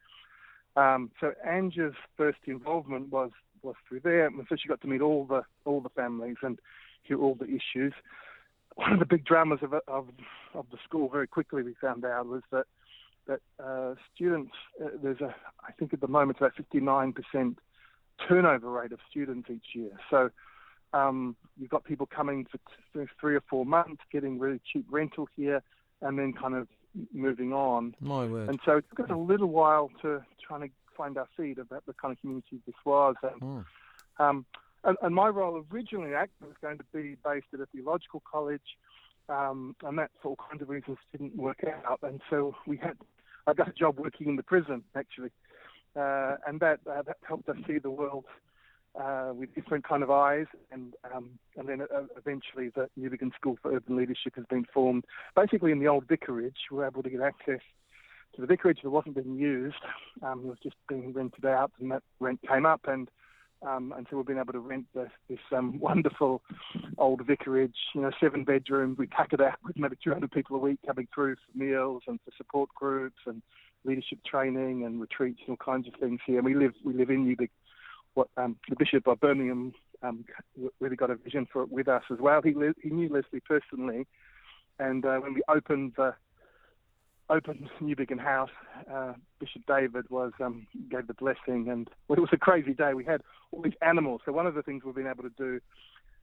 Um, 0.76 1.10
so 1.20 1.32
Ange's 1.46 1.94
first 2.16 2.38
involvement 2.46 3.10
was 3.10 3.30
was 3.62 3.76
through 3.88 4.00
there, 4.00 4.26
and 4.26 4.44
so 4.48 4.56
she 4.56 4.68
got 4.68 4.80
to 4.80 4.88
meet 4.88 5.00
all 5.00 5.24
the 5.24 5.42
all 5.64 5.80
the 5.80 5.90
families 5.90 6.36
and 6.42 6.58
hear 7.02 7.20
all 7.20 7.34
the 7.34 7.46
issues. 7.46 7.92
One 8.74 8.92
of 8.92 8.98
the 8.98 9.06
big 9.06 9.24
dramas 9.24 9.60
of 9.62 9.74
of, 9.74 10.08
of 10.54 10.66
the 10.70 10.78
school, 10.84 11.08
very 11.08 11.26
quickly 11.26 11.62
we 11.62 11.74
found 11.80 12.04
out, 12.04 12.26
was 12.26 12.42
that 12.50 12.66
that 13.26 13.40
uh, 13.62 13.94
students 14.14 14.52
uh, 14.82 14.88
there's 15.02 15.20
a 15.20 15.34
I 15.66 15.72
think 15.72 15.92
at 15.92 16.00
the 16.00 16.08
moment 16.08 16.38
it's 16.38 16.40
about 16.40 16.56
59 16.56 17.12
percent 17.12 17.58
turnover 18.26 18.70
rate 18.70 18.92
of 18.92 18.98
students 19.10 19.50
each 19.50 19.74
year. 19.74 19.92
So 20.10 20.30
um, 20.92 21.36
you've 21.58 21.70
got 21.70 21.84
people 21.84 22.06
coming 22.06 22.46
for 22.50 23.06
three 23.20 23.36
or 23.36 23.42
four 23.48 23.64
months, 23.64 24.02
getting 24.10 24.38
really 24.38 24.60
cheap 24.70 24.86
rental 24.90 25.28
here, 25.36 25.62
and 26.00 26.18
then 26.18 26.32
kind 26.32 26.54
of 26.54 26.68
moving 27.12 27.52
on. 27.52 27.94
My 28.00 28.26
word. 28.26 28.48
And 28.48 28.60
so 28.64 28.78
it 28.78 28.84
took 28.90 29.06
us 29.06 29.10
a 29.10 29.16
little 29.16 29.48
while 29.48 29.90
to 30.02 30.22
trying 30.46 30.62
to 30.62 30.70
find 30.96 31.16
our 31.16 31.28
feet 31.36 31.58
about 31.58 31.86
the 31.86 31.94
kind 31.94 32.12
of 32.12 32.20
community 32.20 32.60
this 32.66 32.74
was. 32.84 33.14
And, 33.22 33.40
mm. 33.40 33.64
um, 34.18 34.44
and, 34.84 34.96
and, 35.00 35.14
my 35.14 35.28
role 35.28 35.64
originally 35.72 36.14
actually 36.14 36.48
was 36.48 36.56
going 36.60 36.78
to 36.78 36.84
be 36.92 37.16
based 37.24 37.46
at 37.54 37.60
a 37.60 37.66
theological 37.66 38.22
college, 38.30 38.76
um, 39.28 39.74
and 39.82 39.98
that 39.98 40.10
for 40.20 40.30
all 40.30 40.38
kinds 40.50 40.60
of 40.60 40.68
reasons 40.68 40.98
didn't 41.12 41.36
work 41.36 41.64
out. 41.86 42.00
And 42.02 42.20
so 42.28 42.54
we 42.66 42.76
had, 42.76 42.98
I 43.46 43.54
got 43.54 43.68
a 43.68 43.72
job 43.72 43.98
working 43.98 44.28
in 44.28 44.36
the 44.36 44.42
prison 44.42 44.82
actually, 44.94 45.30
uh, 45.96 46.36
and 46.46 46.60
that 46.60 46.80
uh, 46.90 47.02
that 47.02 47.16
helped 47.26 47.48
us 47.48 47.56
see 47.66 47.78
the 47.78 47.90
world 47.90 48.24
uh, 49.00 49.32
with 49.34 49.54
different 49.54 49.86
kind 49.86 50.02
of 50.02 50.10
eyes, 50.10 50.46
and 50.70 50.94
um, 51.14 51.30
and 51.56 51.68
then 51.68 51.82
uh, 51.82 52.02
eventually 52.16 52.70
the 52.74 52.88
Newbigin 52.98 53.34
School 53.34 53.56
for 53.62 53.74
Urban 53.74 53.96
Leadership 53.96 54.34
has 54.36 54.44
been 54.50 54.64
formed. 54.72 55.04
Basically, 55.34 55.72
in 55.72 55.78
the 55.78 55.88
old 55.88 56.06
vicarage, 56.08 56.56
we 56.70 56.78
were 56.78 56.86
able 56.86 57.02
to 57.02 57.10
get 57.10 57.20
access 57.20 57.60
to 58.34 58.40
the 58.40 58.46
vicarage 58.46 58.80
that 58.82 58.90
wasn't 58.90 59.14
being 59.14 59.36
used. 59.36 59.76
Um, 60.22 60.40
it 60.40 60.46
was 60.46 60.58
just 60.62 60.76
being 60.88 61.12
rented 61.12 61.44
out, 61.44 61.72
and 61.80 61.90
that 61.90 62.02
rent 62.20 62.40
came 62.46 62.66
up, 62.66 62.82
and 62.86 63.08
um, 63.66 63.94
and 63.96 64.06
so 64.10 64.16
we've 64.16 64.26
been 64.26 64.38
able 64.38 64.52
to 64.52 64.58
rent 64.58 64.86
this, 64.94 65.10
this 65.28 65.38
um, 65.56 65.78
wonderful 65.80 66.42
old 66.98 67.24
vicarage, 67.26 67.76
you 67.94 68.02
know, 68.02 68.10
seven 68.20 68.44
bedroom. 68.44 68.96
We 68.98 69.06
pack 69.06 69.32
it 69.32 69.40
out 69.40 69.58
with 69.64 69.78
maybe 69.78 69.96
200 70.02 70.30
people 70.30 70.56
a 70.56 70.60
week 70.60 70.80
coming 70.86 71.06
through 71.14 71.36
for 71.36 71.58
meals 71.58 72.02
and 72.06 72.18
for 72.24 72.32
support 72.36 72.70
groups 72.74 73.20
and 73.26 73.42
leadership 73.84 74.18
training 74.24 74.84
and 74.84 75.00
retreats 75.00 75.40
and 75.46 75.56
all 75.56 75.64
kinds 75.64 75.86
of 75.88 75.94
things 76.00 76.20
here. 76.26 76.38
And 76.38 76.44
we 76.44 76.54
live 76.54 76.72
we 76.84 76.92
live 76.92 77.10
in 77.10 77.24
Newbig. 77.24 77.50
What 78.14 78.28
um, 78.36 78.56
the 78.68 78.76
Bishop 78.76 79.06
of 79.06 79.20
Birmingham 79.20 79.72
um, 80.02 80.24
really 80.80 80.96
got 80.96 81.10
a 81.10 81.16
vision 81.16 81.46
for 81.52 81.62
it 81.62 81.70
with 81.70 81.88
us 81.88 82.02
as 82.10 82.18
well. 82.18 82.42
He 82.42 82.54
he 82.82 82.90
knew 82.90 83.08
Lesslie 83.08 83.42
personally, 83.46 84.06
and 84.78 85.04
uh, 85.04 85.18
when 85.18 85.34
we 85.34 85.42
opened 85.48 85.92
the 85.96 86.14
opened 87.30 87.68
Newbigin 87.80 88.18
House, 88.20 88.50
uh, 88.92 89.14
Bishop 89.40 89.62
David 89.66 90.10
was 90.10 90.32
um, 90.40 90.66
gave 90.90 91.06
the 91.06 91.14
blessing, 91.14 91.68
and 91.70 91.88
well, 92.08 92.18
it 92.18 92.20
was 92.20 92.30
a 92.32 92.38
crazy 92.38 92.74
day. 92.74 92.94
We 92.94 93.04
had 93.04 93.22
all 93.50 93.62
these 93.62 93.72
animals. 93.80 94.20
So 94.24 94.32
one 94.32 94.46
of 94.46 94.54
the 94.54 94.62
things 94.62 94.84
we've 94.84 94.94
been 94.94 95.06
able 95.06 95.24
to 95.24 95.32
do 95.36 95.60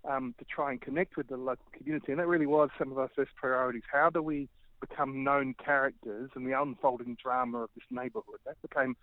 um, 0.08 0.36
to 0.40 0.46
try 0.46 0.72
and 0.72 0.82
connect 0.82 1.18
with 1.18 1.28
the 1.28 1.38
local 1.38 1.66
community, 1.76 2.12
and 2.12 2.20
that 2.20 2.28
really 2.28 2.46
was 2.46 2.70
some 2.78 2.92
of 2.92 3.00
our 3.00 3.10
first 3.16 3.32
priorities. 3.36 3.84
How 3.92 4.10
do 4.10 4.22
we 4.22 4.50
become 4.80 5.24
known 5.24 5.56
characters 5.64 6.30
in 6.36 6.46
the 6.46 6.60
unfolding 6.60 7.18
drama 7.22 7.64
of 7.64 7.70
this 7.76 7.84
neighbourhood? 7.92 8.40
That 8.46 8.62
became 8.62 8.96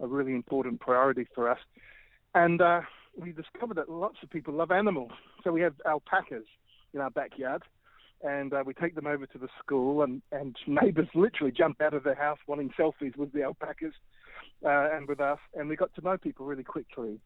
a 0.00 0.06
really 0.06 0.34
important 0.34 0.80
priority 0.80 1.26
for 1.34 1.48
us, 1.48 1.58
and 2.34 2.60
uh, 2.60 2.80
we 3.16 3.32
discovered 3.32 3.76
that 3.76 3.90
lots 3.90 4.16
of 4.22 4.30
people 4.30 4.54
love 4.54 4.70
animals. 4.70 5.12
So 5.44 5.52
we 5.52 5.60
have 5.62 5.74
alpacas 5.86 6.44
in 6.94 7.00
our 7.00 7.10
backyard 7.10 7.62
and 8.22 8.52
uh, 8.52 8.62
we 8.64 8.72
take 8.74 8.94
them 8.94 9.06
over 9.06 9.26
to 9.26 9.38
the 9.38 9.48
school, 9.58 10.02
and, 10.02 10.22
and 10.30 10.56
neighbours 10.66 11.08
literally 11.14 11.52
jump 11.52 11.80
out 11.80 11.94
of 11.94 12.04
their 12.04 12.14
house 12.14 12.38
wanting 12.46 12.70
selfies 12.78 13.16
with 13.16 13.32
the 13.32 13.42
alpacas 13.42 13.94
uh, 14.64 14.88
and 14.92 15.08
with 15.08 15.20
us, 15.20 15.38
and 15.54 15.68
we 15.68 15.76
got 15.76 15.94
to 15.94 16.00
know 16.02 16.16
people 16.16 16.46
really 16.46 16.62
quickly, 16.62 17.18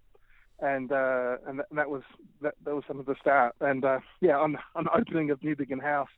and 0.61 0.93
uh, 0.93 1.37
and, 1.47 1.59
that, 1.59 1.67
and 1.71 1.79
that 1.79 1.91
was 1.91 2.03
that, 2.41 2.55
that 2.65 2.75
was 2.75 2.85
some 2.89 2.99
of 2.99 3.07
the 3.07 3.15
start, 3.21 3.55
and 3.61 3.85
uh, 3.85 3.99
yeah, 4.21 4.37
on 4.37 4.57
on 4.75 4.85
the 4.85 4.97
opening 4.97 5.31
of 5.31 5.41
Newbigin 5.41 5.83
House, 5.83 6.09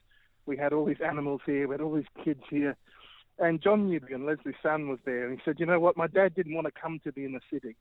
we 0.45 0.57
had 0.57 0.73
all 0.73 0.85
these 0.85 1.01
animals 1.05 1.41
here, 1.45 1.67
we 1.67 1.73
had 1.73 1.81
all 1.81 1.93
these 1.93 2.05
kids 2.23 2.41
here, 2.49 2.75
and 3.37 3.61
John 3.61 3.89
Newbigin, 3.89 4.25
Lesslie's 4.25 4.55
son, 4.63 4.87
was 4.87 4.99
there, 5.05 5.27
and 5.27 5.37
he 5.37 5.43
said, 5.43 5.59
you 5.59 5.65
know 5.65 5.79
what, 5.79 5.97
my 5.97 6.07
dad 6.07 6.35
didn't 6.35 6.55
want 6.55 6.67
to 6.67 6.81
come 6.81 6.99
to 7.03 7.11
be 7.11 7.25
in 7.25 7.33
the 7.33 7.37
inner 7.37 7.45
city, 7.51 7.75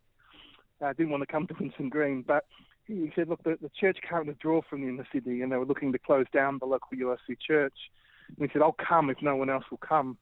uh, 0.83 0.93
didn't 0.93 1.11
want 1.11 1.23
to 1.23 1.27
come 1.27 1.47
to 1.47 1.55
Winson 1.55 1.91
Green, 1.91 2.23
but 2.27 2.45
he 2.87 3.13
said, 3.15 3.29
look, 3.29 3.43
the, 3.43 3.59
the 3.61 3.71
church 3.79 3.99
can't 4.09 4.27
withdraw 4.27 4.63
from 4.69 4.83
the 4.83 4.89
inner 4.89 5.07
city, 5.13 5.43
and 5.43 5.53
they 5.53 5.57
were 5.57 5.67
looking 5.67 5.93
to 5.93 5.99
close 5.99 6.27
down 6.33 6.59
the 6.59 6.67
local 6.67 6.97
URC 6.97 7.39
church. 7.47 7.75
And 8.29 8.49
he 8.49 8.53
said, 8.53 8.63
I'll 8.63 8.73
come 8.73 9.11
if 9.11 9.19
no 9.21 9.37
one 9.37 9.51
else 9.51 9.65
will 9.71 9.79
come. 9.79 10.17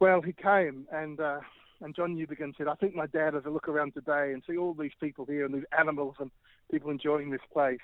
Well, 0.00 0.22
he 0.22 0.32
came, 0.32 0.86
and 0.92 1.20
uh, 1.20 1.40
and 1.80 1.94
John 1.94 2.16
Newbigin 2.16 2.56
said, 2.56 2.68
I 2.68 2.74
think 2.74 2.94
my 2.94 3.06
dad, 3.06 3.34
as 3.34 3.42
I 3.46 3.50
look 3.50 3.68
around 3.68 3.94
today 3.94 4.32
and 4.32 4.42
see 4.48 4.56
all 4.56 4.74
these 4.74 4.92
people 5.00 5.24
here 5.26 5.44
and 5.44 5.54
these 5.54 5.64
animals 5.78 6.16
and 6.18 6.30
people 6.70 6.90
enjoying 6.90 7.30
this 7.30 7.40
place, 7.52 7.78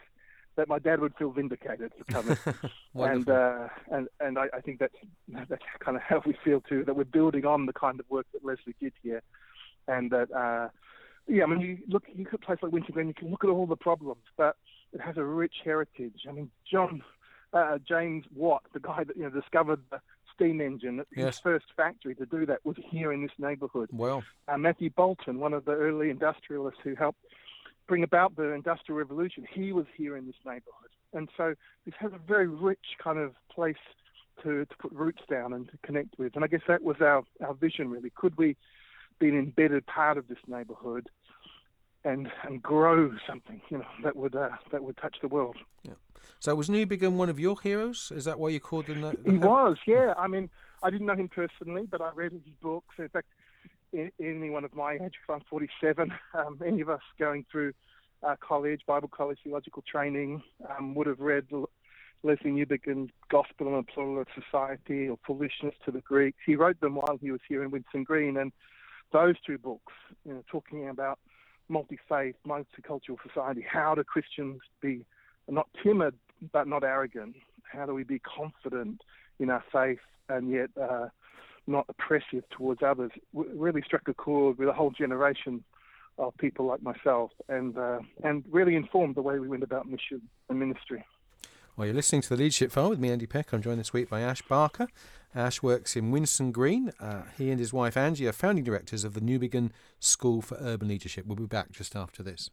that 0.57 0.69
my 0.69 0.79
dad 0.79 1.01
would 1.01 1.15
feel 1.17 1.31
vindicated 1.31 1.93
for 1.99 2.05
coming. 2.05 2.39
and 2.95 3.29
uh, 3.29 3.69
and 3.91 4.09
and 4.21 4.39
I, 4.39 4.47
I 4.55 4.61
think 4.61 4.79
that's 4.79 4.95
that's 5.49 5.63
kind 5.81 5.97
of 5.97 6.03
how 6.03 6.23
we 6.25 6.37
feel 6.45 6.61
too. 6.61 6.85
That 6.85 6.97
we're 6.97 7.05
building 7.05 7.45
on 7.45 7.67
the 7.67 7.73
kind 7.73 7.99
of 8.01 8.09
work 8.09 8.27
that 8.33 8.45
Lesslie 8.45 8.75
did 8.81 8.93
here, 9.03 9.23
and 9.89 10.11
that 10.11 10.33
uh, 10.33 10.69
yeah, 11.27 11.45
I 11.45 11.47
mean, 11.47 11.61
you 11.61 11.79
look, 11.89 12.05
you 12.13 12.25
look 12.25 12.35
at 12.35 12.43
a 12.43 12.47
place 12.47 12.59
like 12.63 12.73
Winson 12.73 12.93
Green, 12.93 13.09
you 13.09 13.15
can 13.15 13.31
look 13.31 13.45
at 13.45 13.51
all 13.51 13.67
the 13.67 13.77
problems, 13.77 14.23
but 14.37 14.57
it 14.93 15.01
has 15.01 15.17
a 15.17 15.25
rich 15.25 15.55
heritage. 15.65 16.27
I 16.29 16.33
mean, 16.33 16.51
John 16.71 17.03
uh, 17.53 17.79
James 17.87 18.25
Watt, 18.35 18.63
the 18.73 18.81
guy 18.81 19.05
that 19.05 19.17
you 19.17 19.23
know 19.23 19.31
discovered 19.31 19.81
the 19.91 20.01
steam 20.35 20.61
engine, 20.61 21.05
yes. 21.17 21.27
his 21.27 21.39
first 21.39 21.67
factory 21.77 22.15
to 22.17 22.27
do 22.27 22.45
that 22.47 22.65
was 22.65 22.77
here 22.91 23.13
in 23.13 23.23
this 23.23 23.33
neighbourhood. 23.39 23.89
Well, 23.93 24.23
uh, 24.49 24.59
Matthew 24.59 24.91
Boulton, 24.91 25.39
one 25.39 25.53
of 25.53 25.65
the 25.65 25.73
early 25.73 26.11
industrialists 26.11 26.81
who 26.83 26.95
helped 26.95 27.21
bring 27.87 28.03
about 28.03 28.37
the 28.37 28.51
Industrial 28.53 28.99
Revolution, 28.99 29.47
he 29.51 29.73
was 29.73 29.87
here 29.97 30.17
in 30.17 30.27
this 30.27 30.37
neighbourhood, 30.45 30.91
and 31.13 31.29
so 31.37 31.55
this 31.87 31.95
has 31.99 32.13
a 32.13 32.19
very 32.19 32.49
rich 32.49 32.97
kind 33.03 33.19
of 33.19 33.35
place 33.51 33.77
to, 34.43 34.65
to 34.67 34.77
put 34.79 34.93
roots 34.93 35.23
down 35.31 35.53
and 35.53 35.71
to 35.71 35.79
connect 35.85 36.19
with. 36.19 36.35
And 36.35 36.45
I 36.45 36.49
guess 36.49 36.63
that 36.67 36.83
was 36.83 36.97
our, 37.01 37.23
our 37.45 37.55
vision 37.55 37.91
really. 37.91 38.11
Could 38.11 38.37
we 38.37 38.57
be 39.19 39.29
an 39.29 39.39
embedded 39.39 39.87
part 39.87 40.19
of 40.19 40.29
this 40.29 40.39
neighbourhood 40.47 41.09
and 42.05 42.31
and 42.43 42.63
grow 42.63 43.13
something, 43.27 43.61
you 43.71 43.79
know, 43.79 43.87
that 44.03 44.17
would 44.17 44.35
uh, 44.35 44.51
that 44.73 44.83
would 44.83 44.97
touch 44.97 45.17
the 45.23 45.29
world. 45.29 45.57
Yeah. 45.83 45.95
So 46.39 46.55
was 46.55 46.69
Newbigin 46.69 47.13
one 47.13 47.29
of 47.29 47.39
your 47.39 47.59
heroes? 47.61 48.13
Is 48.15 48.25
that 48.25 48.39
why 48.39 48.51
you 48.51 48.61
called 48.61 48.87
him 48.87 49.01
that? 49.03 49.17
He 49.25 49.39
was, 49.39 49.79
yeah. 49.87 50.15
I 50.17 50.27
mean, 50.27 50.51
I 50.83 50.91
didn't 50.91 51.07
know 51.07 51.15
him 51.15 51.29
personally, 51.29 51.87
but 51.91 52.01
I 52.01 52.11
read 52.15 52.33
his 52.33 52.43
books. 52.61 52.95
In 52.99 53.09
fact, 53.09 53.29
anyone 54.21 54.65
of 54.65 54.75
my 54.75 54.95
age, 54.95 55.15
if 55.23 55.31
I'm 55.31 55.41
47, 55.49 56.13
um, 56.35 56.61
any 56.65 56.81
of 56.81 56.89
us 56.89 57.01
going 57.19 57.45
through 57.51 57.73
uh, 58.23 58.37
college, 58.41 58.83
Bible 58.87 59.09
college, 59.09 59.39
theological 59.45 59.83
training, 59.91 60.43
um, 60.77 60.95
would 60.95 61.07
have 61.07 61.21
read 61.21 61.47
Lesslie 62.25 62.53
Newbigin's 62.53 63.11
Gospel 63.29 63.69
and 63.69 63.77
a 63.77 63.83
Pluralist 63.83 64.31
Society 64.35 65.09
or 65.09 65.19
Foolishness 65.27 65.75
to 65.85 65.91
the 65.91 66.01
Greeks. 66.01 66.39
He 66.45 66.57
wrote 66.57 66.81
them 66.81 66.97
while 66.97 67.19
he 67.21 67.31
was 67.31 67.41
here 67.49 67.63
in 67.63 67.71
Winson 67.71 68.05
Green, 68.05 68.37
and 68.37 68.53
those 69.15 69.37
two 69.47 69.57
books, 69.57 69.93
you 70.27 70.35
know, 70.35 70.43
talking 70.51 70.89
about 70.89 71.19
multi-faith, 71.69 72.35
multicultural 72.47 73.17
society. 73.27 73.65
How 73.67 73.95
do 73.95 74.05
Christians 74.05 74.61
be 74.83 75.07
not 75.49 75.69
timid 75.83 76.15
but 76.53 76.67
not 76.67 76.85
arrogant? 76.85 77.37
How 77.63 77.87
do 77.87 77.95
we 77.95 78.05
be 78.05 78.19
confident 78.19 79.01
in 79.39 79.49
our 79.49 79.65
faith 79.73 80.01
and 80.29 80.51
yet 80.51 80.71
uh, 80.81 81.07
not 81.67 81.87
oppressive 81.89 82.45
towards 82.51 82.83
others? 82.83 83.13
really 83.33 83.83
struck 83.83 84.03
a 84.09 84.15
chord 84.15 84.59
with 84.59 84.69
a 84.69 84.73
whole 84.73 84.91
generation 84.91 85.65
of 86.19 86.37
people 86.39 86.67
like 86.67 86.83
myself, 86.83 87.31
and 87.49 87.77
uh, 87.77 87.99
and 88.23 88.45
really 88.51 88.77
informed 88.77 89.17
the 89.17 89.23
way 89.23 89.39
we 89.39 89.49
went 89.49 89.63
about 89.63 89.87
mission 89.87 90.21
and 90.49 90.61
ministry. 90.61 91.05
Well, 91.77 91.87
you're 91.87 91.97
listening 91.97 92.23
to 92.23 92.29
the 92.29 92.37
Leadership 92.37 92.71
File 92.71 92.91
with 92.91 93.01
me, 93.01 93.11
Andy 93.11 93.27
Peck. 93.27 93.53
I'm 93.53 93.61
joined 93.61 93.81
this 93.81 93.93
week 93.93 94.09
by 94.09 94.21
Ash 94.21 94.43
Barker. 94.43 94.87
Ash 95.35 95.61
works 95.61 95.97
in 95.97 96.13
Winson 96.13 96.53
Green. 96.53 96.93
Uh, 97.01 97.23
he 97.37 97.51
and 97.51 97.59
his 97.59 97.73
wife 97.73 97.97
Angie 97.97 98.29
are 98.29 98.33
founding 98.33 98.63
directors 98.63 99.03
of 99.03 99.15
the 99.15 99.21
Newbigin 99.21 99.73
School 99.99 100.41
for 100.41 100.57
Urban 100.61 100.87
Leadership. 100.87 101.27
We'll 101.27 101.35
be 101.35 101.47
back 101.47 101.73
just 101.73 101.97
after 101.97 102.23
this. 102.23 102.49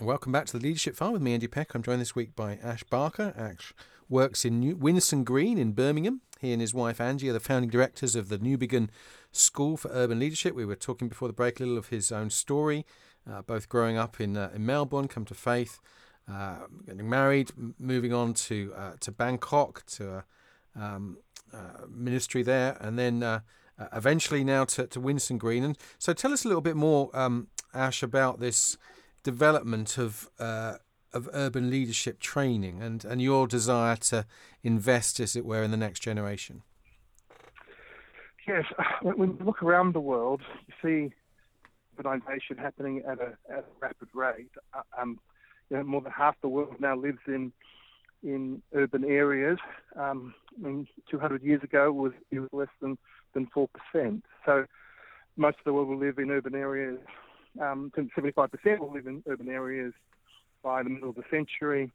Welcome 0.00 0.32
back 0.32 0.46
to 0.46 0.58
the 0.58 0.62
Leadership 0.62 0.96
File 0.96 1.12
with 1.12 1.20
me, 1.20 1.34
Andy 1.34 1.48
Peck. 1.48 1.74
I'm 1.74 1.82
joined 1.82 2.00
this 2.00 2.16
week 2.16 2.34
by 2.34 2.56
Ash 2.62 2.82
Barker. 2.84 3.34
Ash 3.36 3.74
works 4.08 4.46
in 4.46 4.58
New- 4.58 4.76
Winson 4.76 5.22
Green 5.22 5.58
in 5.58 5.72
Birmingham. 5.72 6.22
He 6.40 6.52
and 6.52 6.62
his 6.62 6.72
wife 6.72 6.98
Angie 6.98 7.28
are 7.28 7.34
the 7.34 7.40
founding 7.40 7.68
directors 7.68 8.16
of 8.16 8.30
the 8.30 8.38
Newbigin 8.38 8.88
School 9.32 9.76
for 9.76 9.90
Urban 9.92 10.18
Leadership. 10.18 10.54
We 10.54 10.64
were 10.64 10.76
talking 10.76 11.08
before 11.08 11.28
the 11.28 11.34
break 11.34 11.60
a 11.60 11.62
little 11.62 11.76
of 11.76 11.88
his 11.88 12.10
own 12.10 12.30
story 12.30 12.86
uh, 13.30 13.42
both 13.42 13.68
growing 13.68 13.96
up 13.96 14.20
in 14.20 14.36
uh, 14.36 14.50
in 14.54 14.66
Melbourne, 14.66 15.08
come 15.08 15.24
to 15.26 15.34
faith, 15.34 15.80
uh, 16.30 16.56
getting 16.86 17.08
married, 17.08 17.50
moving 17.78 18.12
on 18.12 18.34
to 18.34 18.72
uh, 18.76 18.92
to 19.00 19.12
Bangkok 19.12 19.84
to 19.86 20.24
um, 20.78 21.18
uh, 21.52 21.86
ministry 21.88 22.42
there, 22.42 22.76
and 22.80 22.98
then 22.98 23.42
eventually 23.92 24.44
now 24.44 24.64
to, 24.64 24.86
to 24.86 25.00
Winson 25.00 25.38
Green. 25.38 25.64
And 25.64 25.78
so, 25.98 26.12
tell 26.12 26.32
us 26.32 26.44
a 26.44 26.48
little 26.48 26.62
bit 26.62 26.76
more, 26.76 27.10
um, 27.14 27.48
Ash, 27.74 28.02
about 28.02 28.40
this 28.40 28.76
development 29.22 29.98
of 29.98 30.28
of 31.14 31.28
urban 31.34 31.68
leadership 31.68 32.20
training 32.20 32.82
and, 32.82 33.04
and 33.04 33.20
your 33.20 33.46
desire 33.46 33.96
to 33.96 34.24
invest, 34.62 35.20
as 35.20 35.36
it 35.36 35.44
were, 35.44 35.62
in 35.62 35.70
the 35.70 35.76
next 35.76 36.00
generation. 36.00 36.62
Yes, 38.46 38.64
when 39.02 39.36
you 39.38 39.38
look 39.44 39.62
around 39.62 39.94
the 39.94 40.00
world, 40.00 40.40
you 40.66 40.74
see 40.82 41.14
urbanisation 41.98 42.58
happening 42.58 43.02
at 43.06 43.18
a, 43.18 43.36
at 43.50 43.60
a 43.60 43.64
rapid 43.80 44.08
rate. 44.14 44.50
Uh, 44.74 44.82
um, 45.00 45.18
you 45.70 45.76
know, 45.76 45.84
more 45.84 46.00
than 46.00 46.12
half 46.12 46.34
the 46.42 46.48
world 46.48 46.76
now 46.80 46.96
lives 46.96 47.20
in 47.26 47.52
in 48.22 48.62
urban 48.74 49.04
areas. 49.04 49.58
Um, 49.96 50.34
I 50.62 50.68
mean, 50.68 50.86
200 51.10 51.42
years 51.42 51.62
ago 51.62 51.88
it 51.88 51.94
was 51.94 52.12
it 52.30 52.40
was 52.40 52.50
less 52.52 52.68
than 52.80 52.98
than 53.34 53.46
four 53.52 53.68
percent. 53.68 54.24
So 54.46 54.66
most 55.36 55.58
of 55.58 55.64
the 55.64 55.72
world 55.72 55.88
will 55.88 55.98
live 55.98 56.18
in 56.18 56.30
urban 56.30 56.54
areas. 56.54 56.98
Um, 57.60 57.92
75% 57.96 58.78
will 58.78 58.92
live 58.92 59.06
in 59.06 59.22
urban 59.28 59.48
areas 59.48 59.92
by 60.62 60.82
the 60.82 60.88
middle 60.88 61.10
of 61.10 61.16
the 61.16 61.24
century, 61.30 61.90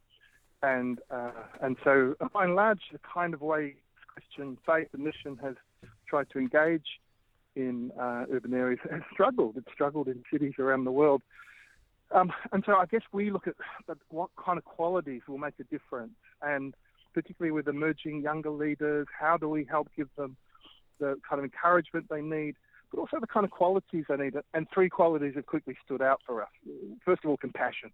and 0.61 0.99
uh, 1.09 1.31
and 1.61 1.77
so 1.83 2.15
by 2.33 2.45
and 2.45 2.55
large, 2.55 2.81
the 2.91 2.99
kind 2.99 3.33
of 3.33 3.41
way 3.41 3.75
Christian 4.07 4.57
faith 4.65 4.87
and 4.93 5.03
mission 5.03 5.37
has 5.41 5.55
tried 6.07 6.29
to 6.31 6.39
engage 6.39 6.85
in 7.57 7.91
uh, 7.99 8.25
urban 8.31 8.53
areas 8.53 8.79
has 8.91 9.01
struggled. 9.11 9.57
It's 9.57 9.71
struggled 9.73 10.07
in 10.07 10.23
cities 10.31 10.53
around 10.59 10.83
the 10.85 10.91
world. 10.91 11.21
Um, 12.11 12.31
and 12.53 12.63
so 12.65 12.73
I 12.73 12.85
guess 12.85 13.01
we 13.11 13.31
look 13.31 13.47
at, 13.47 13.55
what 14.09 14.29
kind 14.43 14.57
of 14.57 14.63
qualities 14.63 15.23
will 15.27 15.39
make 15.39 15.55
a 15.59 15.63
difference, 15.65 16.17
and 16.41 16.73
particularly 17.13 17.51
with 17.51 17.67
emerging 17.67 18.21
younger 18.21 18.51
leaders, 18.51 19.07
how 19.19 19.35
do 19.37 19.49
we 19.49 19.65
help 19.65 19.87
give 19.97 20.07
them 20.15 20.37
the 20.99 21.17
kind 21.27 21.39
of 21.39 21.43
encouragement 21.43 22.05
they 22.09 22.21
need, 22.21 22.55
but 22.91 22.99
also 22.99 23.19
the 23.19 23.27
kind 23.27 23.43
of 23.43 23.51
qualities 23.51 24.05
they 24.07 24.15
need. 24.15 24.35
And 24.53 24.67
three 24.73 24.89
qualities 24.89 25.33
have 25.35 25.47
quickly 25.47 25.75
stood 25.83 26.01
out 26.01 26.21
for 26.25 26.41
us. 26.41 26.49
First 27.03 27.23
of 27.23 27.29
all, 27.29 27.37
compassion. 27.37 27.91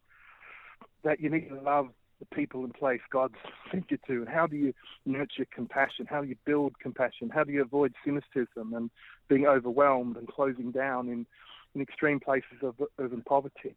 That 1.04 1.20
you 1.20 1.30
need 1.30 1.50
to 1.50 1.60
love 1.62 1.90
the 2.30 2.36
people 2.36 2.64
in 2.64 2.72
place 2.72 3.02
God's 3.12 3.36
sent 3.72 3.86
you 3.90 3.98
to, 4.08 4.14
and 4.22 4.30
how 4.30 4.48
do 4.48 4.56
you 4.56 4.74
nurture 5.06 5.46
compassion? 5.54 6.08
How 6.10 6.22
do 6.22 6.28
you 6.28 6.36
build 6.46 6.80
compassion? 6.80 7.30
How 7.34 7.44
do 7.44 7.52
you 7.52 7.62
avoid 7.62 7.94
cynicism 8.06 8.74
and 8.74 8.90
being 9.28 9.46
overwhelmed 9.46 10.18
and 10.18 10.28
closing 10.28 10.72
down 10.72 11.10
in, 11.10 11.26
in 11.76 11.82
extreme 11.82 12.20
places 12.20 12.58
of 12.62 12.76
urban 13.00 13.24
poverty? 13.26 13.76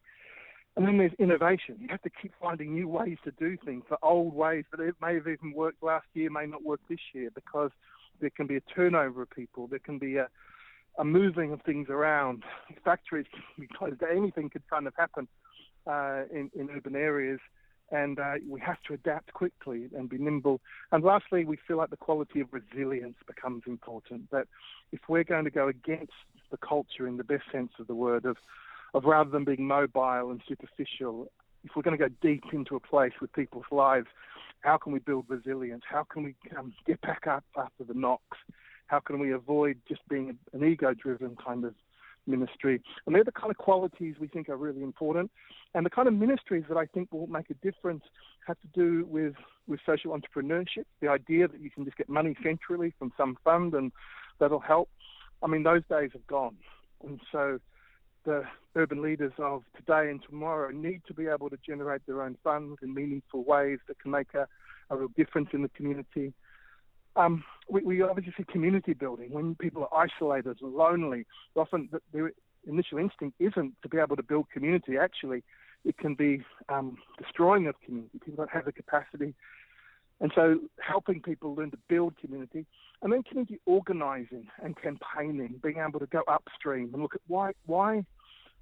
And 0.75 0.85
then 0.85 0.99
there's 0.99 1.13
innovation. 1.17 1.75
You 1.79 1.87
have 1.89 2.03
to 2.03 2.11
keep 2.21 2.33
finding 2.39 2.75
new 2.75 2.87
ways 2.87 3.17
to 3.23 3.31
do 3.31 3.57
things. 3.65 3.83
The 3.89 3.97
old 4.03 4.35
ways 4.35 4.63
that 4.71 4.79
may 5.01 5.15
have 5.15 5.27
even 5.27 5.53
worked 5.53 5.81
last 5.81 6.05
year 6.13 6.29
may 6.29 6.45
not 6.45 6.63
work 6.63 6.81
this 6.87 6.99
year 7.13 7.29
because 7.33 7.71
there 8.21 8.29
can 8.29 8.45
be 8.45 8.57
a 8.57 8.61
turnover 8.75 9.23
of 9.23 9.29
people, 9.31 9.67
there 9.67 9.79
can 9.79 9.97
be 9.97 10.17
a, 10.17 10.27
a 10.99 11.03
moving 11.03 11.51
of 11.51 11.61
things 11.63 11.87
around. 11.89 12.43
Factories 12.85 13.25
can 13.31 13.65
be 13.65 13.67
closed. 13.75 14.01
Anything 14.03 14.49
could 14.49 14.67
kind 14.69 14.87
of 14.87 14.93
happen 14.95 15.27
uh, 15.87 16.23
in, 16.31 16.51
in 16.55 16.69
urban 16.69 16.95
areas, 16.95 17.39
and 17.91 18.19
uh, 18.19 18.33
we 18.47 18.59
have 18.59 18.81
to 18.87 18.93
adapt 18.93 19.33
quickly 19.33 19.89
and 19.95 20.09
be 20.09 20.17
nimble. 20.17 20.59
And 20.91 21.03
lastly, 21.03 21.45
we 21.45 21.57
feel 21.67 21.77
like 21.77 21.89
the 21.89 21.97
quality 21.97 22.41
of 22.41 22.47
resilience 22.51 23.15
becomes 23.25 23.63
important. 23.65 24.29
That 24.31 24.47
if 24.91 24.99
we're 25.07 25.23
going 25.23 25.45
to 25.45 25.51
go 25.51 25.67
against 25.67 26.13
the 26.51 26.57
culture 26.57 27.07
in 27.07 27.17
the 27.17 27.23
best 27.23 27.43
sense 27.51 27.71
of 27.79 27.87
the 27.87 27.95
word, 27.95 28.25
of 28.25 28.37
of 28.93 29.03
rather 29.03 29.29
than 29.29 29.43
being 29.43 29.67
mobile 29.67 30.31
and 30.31 30.41
superficial, 30.47 31.29
if 31.63 31.71
we're 31.75 31.81
going 31.81 31.97
to 31.97 32.09
go 32.09 32.13
deep 32.21 32.43
into 32.53 32.75
a 32.75 32.79
place 32.79 33.11
with 33.19 33.31
people's 33.33 33.65
lives, 33.69 34.07
how 34.61 34.77
can 34.77 34.91
we 34.91 34.99
build 34.99 35.25
resilience? 35.27 35.83
How 35.89 36.03
can 36.03 36.23
we 36.23 36.35
um, 36.57 36.73
get 36.85 37.01
back 37.01 37.27
up 37.27 37.43
after 37.57 37.83
the 37.83 37.93
knocks? 37.93 38.37
How 38.87 38.99
can 38.99 39.19
we 39.19 39.33
avoid 39.33 39.77
just 39.87 40.01
being 40.09 40.37
an 40.53 40.63
ego-driven 40.63 41.35
kind 41.35 41.65
of 41.65 41.75
ministry? 42.27 42.81
And 43.05 43.15
they're 43.15 43.23
the 43.23 43.31
kind 43.31 43.51
of 43.51 43.57
qualities 43.57 44.15
we 44.19 44.27
think 44.27 44.49
are 44.49 44.57
really 44.57 44.83
important. 44.83 45.31
And 45.73 45.85
the 45.85 45.89
kind 45.89 46.07
of 46.07 46.13
ministries 46.13 46.63
that 46.69 46.77
I 46.77 46.85
think 46.85 47.11
will 47.11 47.27
make 47.27 47.49
a 47.49 47.55
difference 47.55 48.03
have 48.45 48.59
to 48.61 48.67
do 48.73 49.05
with, 49.09 49.33
with 49.67 49.79
social 49.85 50.17
entrepreneurship, 50.17 50.85
the 51.01 51.07
idea 51.07 51.47
that 51.47 51.61
you 51.61 51.69
can 51.69 51.85
just 51.85 51.97
get 51.97 52.09
money 52.09 52.35
centrally 52.43 52.93
from 52.97 53.11
some 53.17 53.37
fund 53.43 53.73
and 53.73 53.91
that'll 54.39 54.59
help. 54.59 54.89
I 55.43 55.47
mean, 55.47 55.63
those 55.63 55.83
days 55.89 56.11
have 56.13 56.25
gone. 56.27 56.57
And 57.03 57.19
so 57.31 57.59
the 58.25 58.43
urban 58.75 59.01
leaders 59.01 59.31
of 59.37 59.63
today 59.75 60.09
and 60.09 60.21
tomorrow 60.21 60.69
need 60.71 61.01
to 61.07 61.13
be 61.13 61.27
able 61.27 61.49
to 61.49 61.57
generate 61.65 62.05
their 62.05 62.21
own 62.21 62.37
funds 62.43 62.79
in 62.81 62.93
meaningful 62.93 63.43
ways 63.43 63.79
that 63.87 63.99
can 63.99 64.11
make 64.11 64.33
a, 64.33 64.47
a 64.89 64.97
real 64.97 65.09
difference 65.15 65.49
in 65.53 65.61
the 65.61 65.69
community. 65.69 66.33
Um, 67.17 67.43
we, 67.69 67.81
we, 67.81 68.01
obviously 68.01 68.33
see 68.37 68.45
community 68.49 68.93
building 68.93 69.31
when 69.31 69.55
people 69.55 69.87
are 69.91 70.07
isolated 70.07 70.57
and 70.61 70.73
lonely. 70.73 71.25
Often 71.55 71.89
their 72.13 72.31
initial 72.67 72.97
instinct 72.97 73.35
isn't 73.39 73.73
to 73.81 73.89
be 73.89 73.97
able 73.97 74.15
to 74.15 74.23
build 74.23 74.49
community. 74.51 74.97
Actually, 74.97 75.43
it 75.83 75.97
can 75.97 76.15
be 76.15 76.43
um, 76.69 76.97
destroying 77.21 77.67
of 77.67 77.75
community. 77.81 78.19
People 78.23 78.45
don't 78.45 78.51
have 78.51 78.65
the 78.65 78.71
capacity. 78.71 79.33
And 80.21 80.31
so 80.33 80.59
helping 80.79 81.21
people 81.21 81.55
learn 81.55 81.71
to 81.71 81.77
build 81.89 82.17
community 82.17 82.65
and 83.01 83.11
then 83.11 83.23
community 83.23 83.59
organizing 83.65 84.47
and 84.63 84.75
campaigning, 84.81 85.59
being 85.61 85.77
able 85.85 85.99
to 85.99 86.07
go 86.07 86.23
upstream 86.27 86.89
and 86.93 87.01
look 87.01 87.15
at 87.15 87.21
why, 87.27 87.51
why 87.65 88.03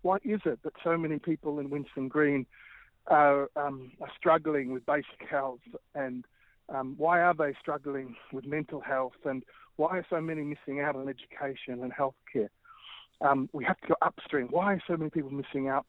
why 0.06 0.18
is 0.24 0.40
it 0.46 0.60
that 0.64 0.74
so 0.84 0.96
many 0.96 1.18
people 1.18 1.58
in 1.58 1.68
Winson 1.72 2.08
Green 2.08 2.46
are, 3.08 3.50
um, 3.56 3.92
are 4.00 4.12
struggling 4.16 4.72
with 4.72 4.86
basic 4.86 5.28
health 5.28 5.62
and 5.96 6.26
um, 6.70 6.96
why 6.98 7.22
are 7.22 7.34
they 7.34 7.54
struggling 7.60 8.16
with 8.32 8.46
mental 8.46 8.82
health 8.82 9.14
and 9.26 9.44
why 9.78 9.98
are 9.98 10.06
so 10.10 10.22
many 10.22 10.42
missing 10.42 10.80
out 10.80 10.96
on 10.96 11.10
education 11.10 11.84
and 11.84 11.92
healthcare? 11.94 12.50
Um, 13.22 13.50
we 13.54 13.64
have 13.66 13.80
to 13.82 13.88
go 13.90 13.96
upstream. 14.02 14.48
Why 14.50 14.74
are 14.74 14.84
so 14.88 14.98
many 14.98 15.10
people 15.10 15.32
missing 15.32 15.68
out? 15.68 15.86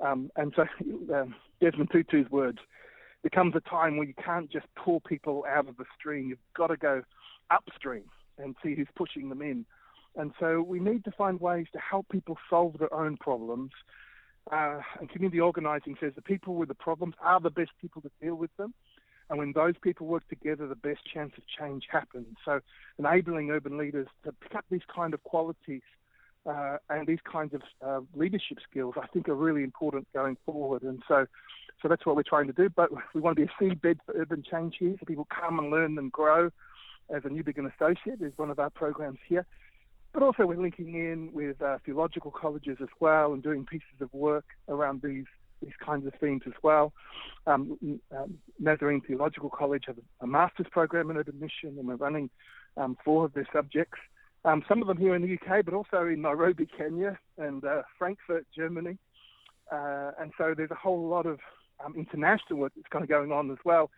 Um, 0.00 0.30
and 0.36 0.52
so 0.54 0.64
um, 1.14 1.34
Desmond 1.60 1.90
Tutu's 1.90 2.30
words, 2.30 2.58
there 3.22 3.30
comes 3.30 3.54
a 3.54 3.60
time 3.68 3.96
where 3.96 4.06
you 4.06 4.14
can't 4.24 4.50
just 4.50 4.66
pull 4.76 5.00
people 5.00 5.44
out 5.48 5.68
of 5.68 5.76
the 5.76 5.84
stream. 5.98 6.28
You've 6.28 6.38
got 6.56 6.68
to 6.68 6.76
go 6.76 7.02
upstream 7.50 8.04
and 8.38 8.56
see 8.62 8.74
who's 8.74 8.88
pushing 8.96 9.28
them 9.28 9.42
in. 9.42 9.64
And 10.16 10.32
so 10.38 10.60
we 10.60 10.78
need 10.78 11.04
to 11.04 11.10
find 11.12 11.40
ways 11.40 11.66
to 11.72 11.78
help 11.78 12.08
people 12.10 12.36
solve 12.50 12.78
their 12.78 12.92
own 12.92 13.16
problems. 13.16 13.70
Uh, 14.50 14.80
and 14.98 15.08
community 15.08 15.40
organizing 15.40 15.96
says 16.00 16.12
the 16.16 16.22
people 16.22 16.56
with 16.56 16.68
the 16.68 16.74
problems 16.74 17.14
are 17.22 17.40
the 17.40 17.50
best 17.50 17.70
people 17.80 18.02
to 18.02 18.10
deal 18.20 18.34
with 18.34 18.50
them. 18.56 18.74
And 19.32 19.38
when 19.38 19.52
those 19.54 19.76
people 19.80 20.06
work 20.08 20.28
together, 20.28 20.66
the 20.66 20.74
best 20.74 21.00
chance 21.10 21.32
of 21.38 21.44
change 21.58 21.84
happens. 21.90 22.36
So 22.44 22.60
enabling 22.98 23.50
urban 23.50 23.78
leaders 23.78 24.06
to 24.24 24.32
pick 24.32 24.54
up 24.54 24.66
these 24.70 24.82
kind 24.94 25.14
of 25.14 25.22
qualities 25.22 25.80
uh, 26.44 26.76
and 26.90 27.06
these 27.06 27.20
kinds 27.24 27.54
of 27.54 27.62
uh, 27.82 28.00
leadership 28.14 28.58
skills, 28.68 28.92
I 29.02 29.06
think, 29.06 29.30
are 29.30 29.34
really 29.34 29.62
important 29.64 30.06
going 30.12 30.36
forward. 30.44 30.82
And 30.82 31.02
so, 31.08 31.24
so 31.80 31.88
that's 31.88 32.04
what 32.04 32.14
we're 32.14 32.24
trying 32.24 32.48
to 32.48 32.52
do. 32.52 32.68
But 32.68 32.90
we 33.14 33.22
want 33.22 33.38
to 33.38 33.46
be 33.46 33.50
a 33.50 33.64
seedbed 33.64 34.00
for 34.04 34.14
urban 34.14 34.42
change 34.42 34.74
here, 34.78 34.96
so 35.00 35.06
people 35.06 35.26
come 35.30 35.58
and 35.58 35.70
learn 35.70 35.96
and 35.96 36.12
grow. 36.12 36.50
As 37.08 37.24
a 37.24 37.28
Newbigin 37.28 37.72
associate, 37.74 38.20
is 38.20 38.34
one 38.36 38.50
of 38.50 38.58
our 38.58 38.68
programs 38.68 39.18
here. 39.26 39.46
But 40.12 40.22
also, 40.22 40.44
we're 40.44 40.60
linking 40.60 40.94
in 40.94 41.30
with 41.32 41.62
uh, 41.62 41.78
theological 41.86 42.32
colleges 42.32 42.76
as 42.82 42.88
well 43.00 43.32
and 43.32 43.42
doing 43.42 43.64
pieces 43.64 43.98
of 44.02 44.12
work 44.12 44.44
around 44.68 45.00
these 45.00 45.24
these 45.62 45.72
kinds 45.84 46.06
of 46.06 46.12
themes 46.20 46.42
as 46.46 46.52
well. 46.62 46.92
Um, 47.46 48.00
um, 48.16 48.38
Nazarene 48.58 49.00
Theological 49.00 49.50
College 49.50 49.84
have 49.86 49.96
a, 50.20 50.26
master's 50.26 50.66
program 50.70 51.10
in 51.10 51.16
urban 51.16 51.38
mission, 51.40 51.78
and 51.78 51.86
we're 51.86 51.96
running 51.96 52.30
um, 52.76 52.96
four 53.04 53.24
of 53.24 53.34
their 53.34 53.48
subjects. 53.52 53.98
Um, 54.44 54.64
some 54.68 54.82
of 54.82 54.88
them 54.88 54.96
here 54.96 55.14
in 55.14 55.22
the 55.22 55.34
UK, 55.34 55.64
but 55.64 55.74
also 55.74 56.06
in 56.06 56.22
Nairobi, 56.22 56.66
Kenya, 56.76 57.18
and 57.38 57.64
uh, 57.64 57.82
Frankfurt, 57.98 58.46
Germany. 58.54 58.98
Uh, 59.70 60.10
and 60.20 60.32
so 60.36 60.54
there's 60.56 60.70
a 60.70 60.76
whole 60.76 61.08
lot 61.08 61.26
of 61.26 61.38
um, 61.84 61.94
international 61.96 62.58
work 62.58 62.72
that's 62.74 62.88
kind 62.88 63.02
of 63.02 63.08
going 63.08 63.32
on 63.32 63.50
as 63.50 63.58
well, 63.64 63.90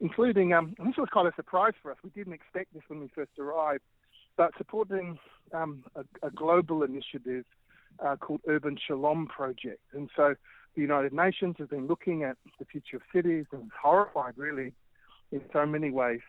including, 0.00 0.52
um, 0.52 0.74
and 0.78 0.88
this 0.88 0.96
was 0.96 1.08
kind 1.14 1.26
of 1.26 1.32
a 1.32 1.36
surprise 1.36 1.74
for 1.80 1.92
us. 1.92 1.98
We 2.02 2.10
didn't 2.10 2.32
expect 2.32 2.74
this 2.74 2.82
when 2.88 3.00
we 3.00 3.08
first 3.14 3.30
arrived 3.38 3.82
but 4.36 4.52
supporting 4.58 5.18
um, 5.52 5.84
a, 5.94 6.04
a, 6.26 6.30
global 6.30 6.82
initiative 6.82 7.44
uh, 8.04 8.16
called 8.16 8.40
Urban 8.46 8.78
Shalom 8.86 9.26
Project. 9.26 9.80
And 9.92 10.10
so 10.14 10.34
the 10.76 10.82
United 10.82 11.12
Nations 11.12 11.56
has 11.58 11.68
been 11.68 11.86
looking 11.86 12.22
at 12.22 12.36
the 12.58 12.64
future 12.64 12.96
of 12.96 13.02
cities 13.12 13.46
and 13.50 13.70
horrified, 13.82 14.34
really, 14.36 14.72
in 15.32 15.40
so 15.52 15.66
many 15.66 15.90
ways. 15.90 16.20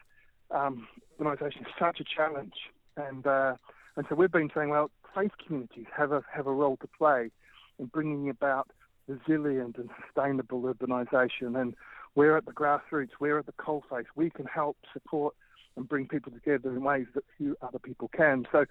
Um, 0.49 0.87
urbanization 1.19 1.61
is 1.61 1.73
such 1.77 1.99
a 1.99 2.03
challenge, 2.03 2.53
and 2.95 3.27
uh, 3.27 3.55
and 3.97 4.05
so 4.09 4.15
we've 4.15 4.31
been 4.31 4.49
saying, 4.55 4.69
well, 4.69 4.89
faith 5.13 5.31
communities 5.45 5.87
have 5.95 6.11
a 6.11 6.23
have 6.33 6.47
a 6.47 6.53
role 6.53 6.77
to 6.77 6.87
play 6.87 7.29
in 7.77 7.85
bringing 7.87 8.29
about 8.29 8.69
resilient 9.07 9.77
and 9.77 9.89
sustainable 10.05 10.61
urbanization. 10.61 11.59
And 11.59 11.75
we're 12.15 12.37
at 12.37 12.45
the 12.45 12.51
grassroots, 12.51 13.11
we're 13.19 13.39
at 13.39 13.45
the 13.45 13.53
coalface. 13.53 14.05
We 14.15 14.29
can 14.29 14.45
help 14.45 14.77
support 14.93 15.35
and 15.75 15.87
bring 15.87 16.07
people 16.07 16.31
together 16.31 16.69
in 16.69 16.83
ways 16.83 17.05
that 17.13 17.23
few 17.37 17.55
other 17.61 17.79
people 17.79 18.09
can. 18.15 18.47
So 18.51 18.65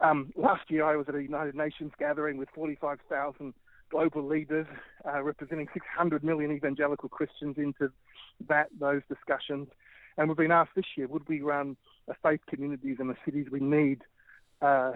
um, 0.00 0.32
last 0.36 0.70
year 0.70 0.84
I 0.84 0.96
was 0.96 1.08
at 1.08 1.14
a 1.14 1.22
United 1.22 1.54
Nations 1.54 1.92
gathering 1.98 2.36
with 2.36 2.48
45,000 2.54 3.54
global 3.92 4.26
leaders 4.26 4.66
uh, 5.06 5.22
representing 5.22 5.68
600 5.72 6.24
million 6.24 6.50
evangelical 6.50 7.08
Christians 7.08 7.56
into 7.58 7.92
that 8.48 8.68
those 8.80 9.02
discussions. 9.08 9.68
And 10.16 10.28
we've 10.28 10.36
been 10.36 10.50
asked 10.50 10.72
this 10.74 10.86
year, 10.96 11.06
would 11.06 11.28
we 11.28 11.42
run 11.42 11.76
a 12.08 12.14
faith 12.22 12.40
communities 12.48 12.96
in 12.98 13.08
the 13.08 13.16
cities 13.24 13.46
we 13.52 13.60
need 13.60 14.00
uh, 14.62 14.92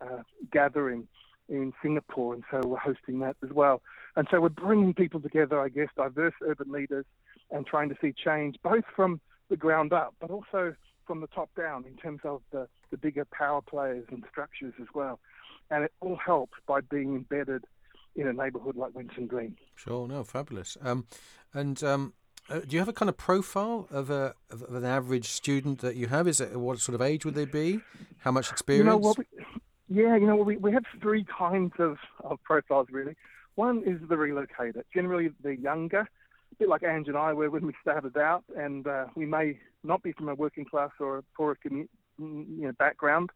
uh, 0.00 0.22
gathering 0.52 1.06
in 1.48 1.72
Singapore? 1.82 2.34
And 2.34 2.44
so 2.50 2.60
we're 2.66 2.78
hosting 2.78 3.20
that 3.20 3.36
as 3.44 3.50
well. 3.52 3.82
And 4.16 4.26
so 4.30 4.40
we're 4.40 4.48
bringing 4.48 4.94
people 4.94 5.20
together, 5.20 5.60
I 5.60 5.68
guess, 5.68 5.88
diverse 5.96 6.34
urban 6.44 6.72
leaders, 6.72 7.06
and 7.52 7.66
trying 7.66 7.88
to 7.88 7.96
see 8.00 8.12
change 8.12 8.56
both 8.62 8.84
from 8.94 9.20
the 9.48 9.56
ground 9.56 9.92
up, 9.92 10.14
but 10.20 10.30
also 10.30 10.74
from 11.06 11.20
the 11.20 11.26
top 11.28 11.50
down 11.56 11.84
in 11.84 11.96
terms 11.96 12.20
of 12.24 12.42
the, 12.52 12.68
the 12.90 12.96
bigger 12.96 13.24
power 13.32 13.60
players 13.62 14.06
and 14.10 14.24
structures 14.30 14.74
as 14.80 14.88
well. 14.94 15.18
And 15.70 15.84
it 15.84 15.92
all 16.00 16.16
helps 16.16 16.54
by 16.66 16.80
being 16.80 17.14
embedded 17.14 17.64
in 18.16 18.26
a 18.26 18.32
neighbourhood 18.32 18.76
like 18.76 18.92
Winson 18.92 19.26
Green. 19.26 19.56
Sure, 19.76 20.06
no, 20.06 20.24
fabulous. 20.24 20.76
Um, 20.82 21.06
and 21.54 21.82
um, 21.82 22.12
uh, 22.48 22.60
do 22.60 22.74
you 22.74 22.78
have 22.78 22.88
a 22.88 22.92
kind 22.92 23.08
of 23.08 23.16
profile 23.16 23.86
of, 23.90 24.10
a, 24.10 24.34
of 24.50 24.74
an 24.74 24.84
average 24.84 25.28
student 25.28 25.80
that 25.80 25.96
you 25.96 26.08
have? 26.08 26.26
Is 26.26 26.40
it 26.40 26.58
what 26.58 26.80
sort 26.80 26.94
of 26.94 27.02
age 27.02 27.24
would 27.24 27.34
they 27.34 27.44
be? 27.44 27.80
How 28.18 28.32
much 28.32 28.50
experience? 28.50 28.86
You 28.86 28.90
know, 28.90 28.98
well, 28.98 29.14
we, 29.16 29.24
yeah, 29.88 30.16
you 30.16 30.26
know, 30.26 30.36
we, 30.36 30.56
we 30.56 30.72
have 30.72 30.84
three 31.00 31.24
kinds 31.24 31.72
of, 31.78 31.98
of 32.24 32.42
profiles 32.42 32.88
really. 32.90 33.16
One 33.54 33.82
is 33.84 34.00
the 34.08 34.16
relocator. 34.16 34.82
Generally, 34.94 35.32
they're 35.42 35.52
younger, 35.52 36.00
a 36.00 36.54
bit 36.58 36.68
like 36.68 36.82
Ange 36.82 37.08
and 37.08 37.16
I 37.16 37.32
were 37.32 37.50
when 37.50 37.66
we 37.66 37.74
started 37.82 38.16
out, 38.16 38.44
and 38.56 38.86
uh, 38.86 39.06
we 39.14 39.26
may 39.26 39.58
not 39.84 40.02
be 40.02 40.12
from 40.12 40.28
a 40.28 40.34
working 40.34 40.64
class 40.64 40.90
or 40.98 41.18
a 41.18 41.22
poorer 41.36 41.56
commu- 41.64 41.88
you 42.18 42.66
know, 42.66 42.72
background, 42.72 43.30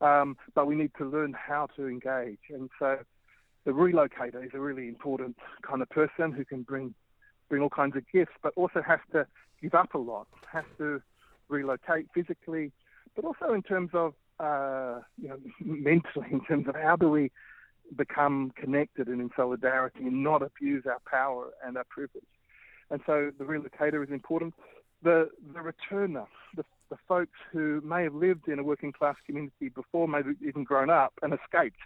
um, 0.00 0.36
but 0.54 0.66
we 0.66 0.74
need 0.74 0.92
to 0.98 1.04
learn 1.04 1.34
how 1.34 1.66
to 1.76 1.86
engage. 1.86 2.38
And 2.48 2.70
so 2.78 2.98
the 3.64 3.72
relocator 3.72 4.44
is 4.44 4.50
a 4.54 4.60
really 4.60 4.88
important 4.88 5.36
kind 5.62 5.82
of 5.82 5.88
person 5.90 6.32
who 6.32 6.44
can 6.44 6.62
bring 6.62 6.94
bring 7.48 7.62
all 7.62 7.70
kinds 7.70 7.96
of 7.96 8.04
gifts, 8.12 8.32
but 8.42 8.52
also 8.56 8.80
has 8.80 9.00
to 9.12 9.26
give 9.60 9.74
up 9.74 9.94
a 9.94 9.98
lot, 9.98 10.28
has 10.50 10.64
to 10.78 11.02
relocate 11.48 12.06
physically, 12.14 12.70
but 13.16 13.24
also 13.24 13.52
in 13.52 13.62
terms 13.62 13.90
of 13.92 14.14
uh, 14.38 15.00
you 15.20 15.28
know 15.28 15.38
mentally, 15.60 16.28
in 16.30 16.44
terms 16.44 16.68
of 16.68 16.74
how 16.74 16.96
do 16.96 17.08
we 17.08 17.30
become 17.96 18.52
connected 18.54 19.08
and 19.08 19.20
in 19.20 19.30
solidarity 19.34 20.04
and 20.04 20.22
not 20.22 20.42
abuse 20.42 20.84
our 20.86 21.00
power 21.10 21.50
and 21.66 21.76
our 21.76 21.84
privilege. 21.90 22.22
And 22.88 23.00
so 23.04 23.32
the 23.36 23.44
relocator 23.44 24.02
is 24.04 24.10
important 24.10 24.54
the 25.02 25.30
the 25.54 25.60
returner, 25.60 26.26
the, 26.56 26.64
the 26.90 26.96
folks 27.08 27.38
who 27.52 27.80
may 27.84 28.02
have 28.04 28.14
lived 28.14 28.48
in 28.48 28.58
a 28.58 28.62
working 28.62 28.92
class 28.92 29.16
community 29.26 29.68
before, 29.68 30.08
maybe 30.08 30.30
even 30.46 30.64
grown 30.64 30.90
up 30.90 31.12
and 31.22 31.32
escaped 31.32 31.78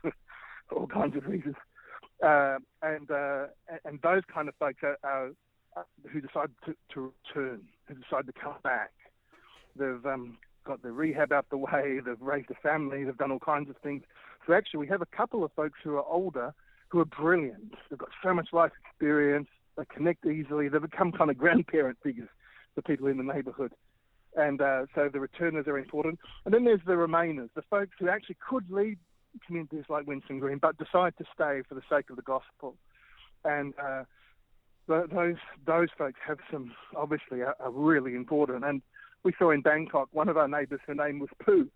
all 0.73 0.87
kinds 0.87 1.17
of 1.17 1.27
reasons, 1.27 1.57
uh, 2.23 2.59
and 2.83 3.11
uh, 3.11 3.47
and 3.85 4.01
those 4.03 4.23
kind 4.33 4.49
of 4.49 4.55
folks 4.57 4.83
are, 4.83 4.99
are, 5.05 5.31
are 5.77 5.87
who 6.11 6.21
decide 6.21 6.51
to, 6.67 6.75
to, 6.93 7.13
return, 7.27 7.63
who 7.87 7.95
decide 7.95 8.27
to 8.27 8.33
come 8.33 8.57
back. 8.63 8.93
They've 9.77 10.05
um, 10.07 10.39
got 10.65 10.83
their 10.83 10.93
rehab 10.93 11.33
out 11.33 11.47
the 11.51 11.59
way, 11.59 12.01
they've 12.05 12.21
raised 12.21 12.51
a 12.51 12.55
family, 12.55 13.05
they've 13.05 13.17
done 13.17 13.33
all 13.33 13.41
kinds 13.41 13.69
of 13.71 13.77
things. 13.79 14.03
So 14.47 14.53
actually, 14.53 14.81
we 14.81 14.89
have 14.89 15.03
a 15.03 15.17
couple 15.17 15.45
of 15.45 15.53
folks 15.53 15.79
who 15.83 15.97
are 15.97 16.05
older 16.05 16.55
who 16.95 17.01
are 17.01 17.05
brilliant. 17.05 17.75
They've 17.91 17.99
got 17.99 18.11
so 18.23 18.33
much 18.33 18.51
life 18.53 18.71
experience, 18.87 19.49
they 19.77 19.85
connect 19.93 20.25
easily, 20.27 20.69
they 20.69 20.79
become 20.79 21.11
kind 21.11 21.29
of 21.29 21.37
grandparent 21.45 21.99
figures 22.05 22.29
for 22.75 22.83
people 22.83 23.09
in 23.09 23.17
the 23.17 23.25
neighbourhood. 23.25 23.73
And 24.37 24.61
uh, 24.61 24.87
so 24.95 25.09
the 25.13 25.19
returners 25.19 25.67
are 25.67 25.77
important. 25.77 26.21
And 26.45 26.55
then 26.55 26.65
there's 26.65 26.81
the 26.87 26.93
remainers, 26.93 27.51
the 27.57 27.63
folks 27.63 27.97
who 27.99 28.09
actually 28.09 28.37
could 28.49 28.71
lead 28.71 28.99
communities 29.47 29.85
like 29.89 30.07
Winson 30.07 30.41
Green, 30.41 30.59
but 30.59 30.79
decide 30.79 31.15
to 31.19 31.25
stay 31.35 31.63
for 31.69 31.75
the 31.75 31.83
sake 31.91 32.11
of 32.11 32.17
the 32.17 32.23
gospel. 32.23 32.77
And 33.45 33.75
uh, 33.79 34.05
those 34.87 35.37
those 35.67 35.89
folks 35.97 36.19
have 36.27 36.39
some 36.51 36.73
obviously 36.97 37.43
are, 37.43 37.57
are, 37.61 37.71
really 37.71 38.15
important. 38.15 38.65
And 38.65 38.83
we 39.23 39.33
saw 39.39 39.51
in 39.51 39.61
Bangkok 39.61 40.09
one 40.13 40.29
of 40.29 40.37
our 40.37 40.49
neighbours. 40.49 40.81
Her 40.87 40.95
name 40.95 41.19
was 41.19 41.31
Poo, 41.45 41.69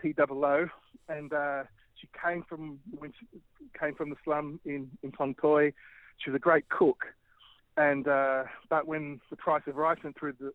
P 0.00 0.14
O 0.18 0.44
O, 0.44 0.66
and 1.08 1.32
uh, 1.32 1.64
she 1.96 2.08
came 2.20 2.44
from 2.48 2.78
when 2.98 3.12
she 3.18 3.40
came 3.78 3.94
from 3.94 4.10
the 4.10 4.16
slum 4.24 4.60
in 4.64 4.90
in 5.02 5.12
Toi. 5.12 5.72
She 6.18 6.30
was 6.30 6.36
a 6.36 6.40
great 6.40 6.68
cook, 6.68 7.06
and 7.76 8.06
uh, 8.06 8.44
but 8.68 8.86
when 8.86 9.20
the 9.30 9.36
price 9.36 9.62
of 9.66 9.76
rice 9.76 9.98
went 10.02 10.18
through 10.18 10.34
the 10.40 10.52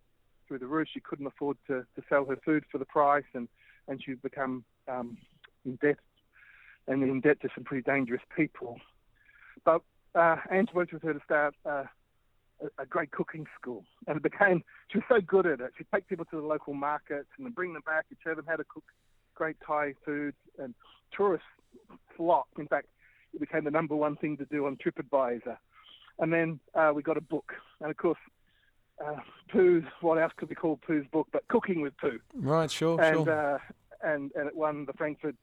through 0.47 0.59
the 0.59 0.67
roof, 0.67 0.87
she 0.93 0.99
couldn't 0.99 1.25
afford 1.25 1.57
to, 1.67 1.85
to 1.95 2.03
sell 2.07 2.25
her 2.25 2.37
food 2.45 2.65
for 2.71 2.77
the 2.77 2.85
price, 2.85 3.23
and 3.33 3.47
and 3.87 4.03
she 4.03 4.13
become 4.13 4.63
um, 4.87 5.17
in 5.65 5.75
debt 5.77 5.97
and 6.87 7.03
in 7.03 7.21
debt 7.21 7.41
to 7.41 7.49
some 7.55 7.63
pretty 7.63 7.83
dangerous 7.83 8.21
people. 8.35 8.79
But 9.63 9.81
uh, 10.13 10.37
Ange 10.51 10.69
worked 10.73 10.93
with 10.93 11.03
her 11.03 11.13
to 11.13 11.19
start 11.23 11.55
uh, 11.65 11.83
a, 12.61 12.83
a, 12.83 12.85
great 12.85 13.11
cooking 13.11 13.45
school, 13.59 13.83
and 14.07 14.17
it 14.17 14.23
became 14.23 14.63
she 14.89 14.99
was 14.99 15.05
so 15.09 15.19
good 15.19 15.45
at 15.45 15.59
it. 15.59 15.71
She'd 15.77 15.87
take 15.93 16.07
people 16.07 16.25
to 16.25 16.37
the 16.37 16.45
local 16.45 16.73
markets 16.73 17.27
and 17.37 17.45
then 17.45 17.53
bring 17.53 17.73
them 17.73 17.83
back 17.85 18.05
and 18.09 18.17
show 18.23 18.35
them 18.35 18.45
how 18.47 18.55
to 18.55 18.63
cook 18.63 18.83
great 19.35 19.57
Thai 19.65 19.93
foods, 20.05 20.37
and 20.57 20.73
tourists 21.15 21.47
flocked. 22.15 22.57
In 22.57 22.67
fact, 22.67 22.87
it 23.33 23.39
became 23.39 23.65
the 23.65 23.71
number 23.71 23.95
one 23.95 24.15
thing 24.15 24.37
to 24.37 24.45
do 24.45 24.65
on 24.65 24.77
TripAdvisor. 24.77 25.57
And 26.19 26.31
then 26.31 26.59
uh, 26.73 26.93
we 26.95 27.03
got 27.03 27.17
a 27.17 27.21
book, 27.21 27.53
and 27.81 27.91
of 27.91 27.97
course, 27.97 28.17
uh, 29.05 29.17
Poo's. 29.51 29.83
What 29.99 30.17
else 30.17 30.31
could 30.37 30.47
be 30.47 30.55
called 30.55 30.81
Poo's 30.81 31.05
book? 31.11 31.27
But 31.33 31.45
Cooking 31.49 31.81
with 31.81 31.97
Poo. 31.97 32.19
Right, 32.33 32.71
sure, 32.71 32.99
and, 33.01 33.25
sure. 33.25 33.55
Uh, 33.55 33.59
and 34.01 34.31
and 34.35 34.47
it 34.47 34.55
won 34.55 34.85
the 34.85 34.93
Frankfurt 34.93 35.35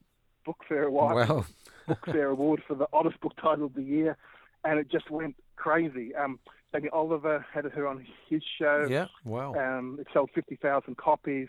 Book 0.45 0.59
Fair 0.69 0.85
Award. 0.89 1.29
Wow. 1.29 1.45
Book 1.87 2.07
Fair 2.07 2.29
Award 2.29 2.63
for 2.67 2.75
the 2.75 2.87
oddest 2.93 3.21
book 3.21 3.35
title 3.41 3.67
of 3.67 3.75
the 3.75 3.83
year, 3.83 4.17
and 4.65 4.79
it 4.79 4.91
just 4.91 5.11
went 5.11 5.37
crazy. 5.57 6.15
Um, 6.15 6.39
Jamie 6.75 6.89
Oliver 6.93 7.45
had 7.53 7.65
her 7.65 7.87
on 7.87 8.07
his 8.29 8.43
show. 8.59 8.87
Yeah, 8.89 9.07
wow. 9.25 9.55
Um, 9.55 9.99
it 10.01 10.07
sold 10.13 10.31
fifty 10.35 10.57
thousand 10.57 10.97
copies, 10.97 11.49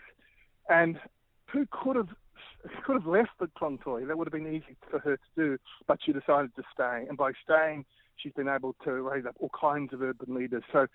and 0.68 0.98
Poo 1.50 1.66
could 1.70 1.96
have 1.96 2.08
could 2.84 2.94
have 2.94 3.06
left 3.06 3.30
the 3.40 3.46
Klong 3.58 3.82
Toi. 3.82 4.04
That 4.04 4.18
would 4.18 4.26
have 4.26 4.32
been 4.32 4.52
easy 4.52 4.76
for 4.90 4.98
her 4.98 5.16
to 5.16 5.22
do, 5.36 5.58
but 5.86 5.98
she 6.04 6.12
decided 6.12 6.54
to 6.56 6.62
stay, 6.72 7.06
and 7.08 7.16
by 7.16 7.32
staying, 7.42 7.84
she's 8.16 8.32
been 8.32 8.48
able 8.48 8.74
to 8.84 8.90
raise 8.90 9.24
up 9.26 9.36
all 9.40 9.50
kinds 9.58 9.92
of 9.92 10.02
urban 10.02 10.34
leaders. 10.34 10.62
So 10.72 10.86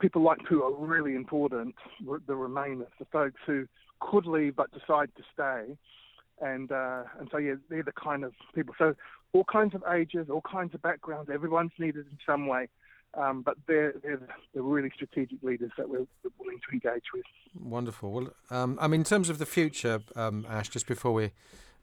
people 0.00 0.22
like 0.22 0.38
Poo 0.48 0.62
are 0.62 0.72
really 0.74 1.14
important, 1.14 1.74
the 2.00 2.34
Remainers, 2.34 2.88
the 2.98 3.06
folks 3.06 3.40
who 3.46 3.66
could 4.00 4.26
leave 4.26 4.56
but 4.56 4.70
decide 4.72 5.10
to 5.16 5.22
stay 5.32 5.76
and 6.40 6.70
uh, 6.70 7.04
and 7.18 7.28
so 7.30 7.38
yeah, 7.38 7.54
they're 7.68 7.82
the 7.82 7.92
kind 7.92 8.24
of 8.24 8.32
people. 8.54 8.74
So 8.78 8.94
all 9.32 9.44
kinds 9.44 9.74
of 9.74 9.82
ages, 9.92 10.28
all 10.30 10.42
kinds 10.42 10.74
of 10.74 10.82
backgrounds. 10.82 11.30
Everyone's 11.32 11.72
needed 11.78 12.06
in 12.10 12.18
some 12.26 12.46
way, 12.46 12.68
um, 13.14 13.42
but 13.42 13.56
they're, 13.66 13.94
they're 14.02 14.20
the 14.54 14.62
really 14.62 14.90
strategic 14.94 15.42
leaders 15.42 15.70
that 15.76 15.88
we're 15.88 16.06
willing 16.38 16.60
to 16.68 16.72
engage 16.72 17.04
with. 17.12 17.24
Wonderful. 17.60 18.10
Well, 18.10 18.30
um, 18.50 18.78
I 18.80 18.88
mean, 18.88 19.00
in 19.00 19.04
terms 19.04 19.28
of 19.28 19.38
the 19.38 19.46
future, 19.46 20.00
um, 20.16 20.46
Ash, 20.48 20.68
just 20.68 20.86
before 20.86 21.12
we 21.12 21.32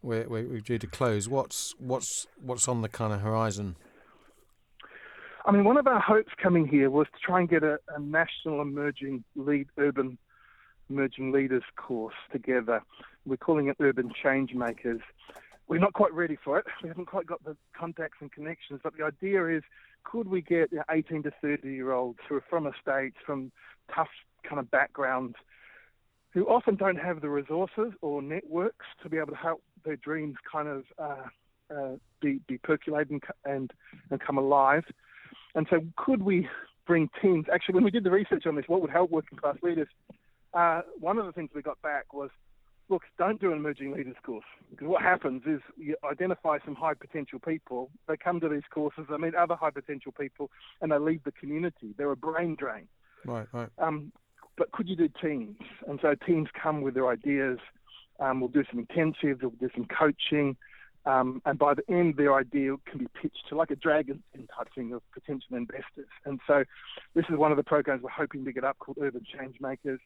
we're, 0.01 0.27
we're 0.27 0.59
due 0.59 0.77
to 0.79 0.87
close, 0.87 1.27
what's 1.27 1.73
what's 1.79 2.27
what's 2.41 2.67
on 2.67 2.81
the 2.81 2.89
kind 2.89 3.13
of 3.13 3.21
horizon? 3.21 3.75
I 5.47 5.51
mean, 5.51 5.63
one 5.63 5.77
of 5.77 5.85
our 5.85 5.99
hopes 5.99 6.31
coming 6.41 6.67
here 6.67 6.89
was 6.89 7.05
to 7.07 7.19
try 7.23 7.39
and 7.39 7.47
get 7.47 7.63
a, 7.63 7.77
a 7.95 7.99
national 7.99 8.61
emerging 8.61 9.23
lead 9.35 9.67
urban 9.77 10.17
emerging 10.89 11.31
leaders 11.31 11.63
course 11.75 12.15
together. 12.31 12.81
We're 13.25 13.37
calling 13.37 13.67
it 13.67 13.77
Urban 13.79 14.11
Change 14.21 14.53
Makers. 14.53 15.01
We're 15.67 15.79
not 15.79 15.93
quite 15.93 16.13
ready 16.13 16.37
for 16.43 16.59
it. 16.59 16.65
We 16.83 16.89
haven't 16.89 17.07
quite 17.07 17.25
got 17.25 17.43
the 17.43 17.57
contacts 17.77 18.17
and 18.21 18.31
connections, 18.31 18.81
but 18.83 18.93
the 18.97 19.03
idea 19.03 19.47
is 19.47 19.63
could 20.03 20.27
we 20.27 20.41
get 20.41 20.69
18 20.91 21.23
to 21.23 21.31
30 21.41 21.67
year 21.69 21.91
olds 21.91 22.19
who 22.29 22.35
are 22.35 22.43
from 22.49 22.67
estates, 22.67 23.17
from 23.25 23.51
tough 23.93 24.09
kind 24.43 24.59
of 24.59 24.69
backgrounds, 24.69 25.35
who 26.35 26.45
often 26.45 26.75
don't 26.75 26.97
have 26.97 27.21
the 27.21 27.29
resources 27.29 27.93
or 28.01 28.21
networks 28.21 28.85
to 29.01 29.09
be 29.09 29.17
able 29.17 29.31
to 29.31 29.35
help 29.35 29.63
their 29.83 29.95
dreams 29.95 30.35
kind 30.51 30.67
of 30.67 30.83
uh, 30.99 31.73
uh, 31.73 31.95
be, 32.21 32.39
be 32.47 32.59
and, 32.67 33.23
and, 33.45 33.71
and 34.11 34.19
come 34.19 34.37
alive. 34.37 34.83
And 35.55 35.65
so, 35.69 35.79
could 35.95 36.21
we 36.21 36.47
bring 36.85 37.09
teams? 37.21 37.45
Actually, 37.51 37.75
when 37.75 37.83
we 37.83 37.91
did 37.91 38.03
the 38.03 38.11
research 38.11 38.45
on 38.45 38.55
this, 38.55 38.65
what 38.67 38.81
would 38.81 38.91
help 38.91 39.09
working 39.09 39.37
class 39.37 39.55
leaders? 39.63 39.87
Uh, 40.55 40.81
one 40.99 41.17
of 41.17 41.25
the 41.25 41.33
things 41.33 41.49
we 41.53 41.61
got 41.61 41.81
back 41.81 42.13
was 42.13 42.29
look, 42.89 43.03
don't 43.17 43.41
do 43.41 43.51
an 43.51 43.57
emerging 43.57 43.93
leaders 43.93 44.15
course 44.23 44.45
because 44.69 44.87
what 44.87 45.01
happens 45.01 45.41
is 45.45 45.59
you 45.77 45.95
identify 46.09 46.57
some 46.63 46.75
high 46.75 46.93
potential 46.93 47.39
people. 47.39 47.89
They 48.07 48.17
come 48.17 48.39
to 48.39 48.49
these 48.49 48.63
courses, 48.71 49.05
they 49.09 49.17
meet 49.17 49.35
other 49.35 49.55
high 49.55 49.71
potential 49.71 50.13
people, 50.17 50.49
and 50.81 50.91
they 50.91 50.97
leave 50.97 51.23
the 51.23 51.31
community. 51.31 51.93
They're 51.97 52.11
a 52.11 52.15
brain 52.15 52.55
drain. 52.57 52.87
Right, 53.25 53.47
right. 53.51 53.69
Um, 53.79 54.11
but 54.57 54.71
could 54.71 54.87
you 54.87 54.95
do 54.95 55.09
teams? 55.21 55.57
And 55.87 55.99
so 56.01 56.15
teams 56.25 56.47
come 56.61 56.81
with 56.81 56.93
their 56.93 57.09
ideas. 57.09 57.59
Um, 58.19 58.39
we'll 58.39 58.49
do 58.49 58.63
some 58.71 58.85
intensives, 58.85 59.41
we'll 59.41 59.51
do 59.59 59.69
some 59.75 59.85
coaching. 59.85 60.55
Um, 61.05 61.41
and 61.45 61.59
by 61.59 61.73
the 61.75 61.83
end, 61.87 62.15
their 62.17 62.33
idea 62.33 62.75
can 62.89 62.99
be 62.99 63.07
pitched 63.21 63.47
to 63.49 63.55
like 63.55 63.69
a 63.69 63.75
dragon 63.75 64.23
type 64.35 64.67
thing 64.73 64.91
of 64.93 65.01
potential 65.13 65.55
investors. 65.55 66.07
And 66.25 66.39
so 66.47 66.63
this 67.13 67.25
is 67.29 67.37
one 67.37 67.51
of 67.51 67.57
the 67.57 67.63
programs 67.63 68.01
we're 68.01 68.09
hoping 68.09 68.43
to 68.45 68.51
get 68.51 68.63
up 68.63 68.79
called 68.79 68.97
Urban 68.99 69.23
Change 69.37 69.57
Makers 69.59 69.99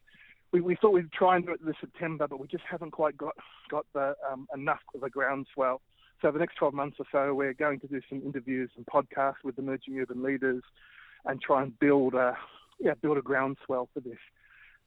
we, 0.52 0.60
we 0.60 0.76
thought 0.76 0.92
we'd 0.92 1.12
try 1.12 1.36
and 1.36 1.46
do 1.46 1.52
it 1.52 1.64
this 1.64 1.76
September, 1.80 2.26
but 2.26 2.40
we 2.40 2.46
just 2.48 2.64
haven't 2.68 2.90
quite 2.90 3.16
got 3.16 3.34
got 3.70 3.86
the 3.94 4.14
um, 4.30 4.48
enough 4.54 4.80
of 4.94 5.02
a 5.02 5.10
groundswell. 5.10 5.80
So 6.20 6.30
the 6.30 6.38
next 6.38 6.56
12 6.56 6.74
months 6.74 6.96
or 6.98 7.06
so, 7.10 7.32
we're 7.32 7.54
going 7.54 7.80
to 7.80 7.86
do 7.86 8.00
some 8.08 8.20
interviews 8.22 8.70
and 8.76 8.84
podcasts 8.86 9.42
with 9.42 9.58
emerging 9.58 9.98
urban 9.98 10.22
leaders, 10.22 10.62
and 11.24 11.40
try 11.40 11.62
and 11.62 11.78
build 11.78 12.14
a 12.14 12.36
yeah 12.78 12.94
build 13.00 13.18
a 13.18 13.22
groundswell 13.22 13.88
for 13.94 14.00
this. 14.00 14.18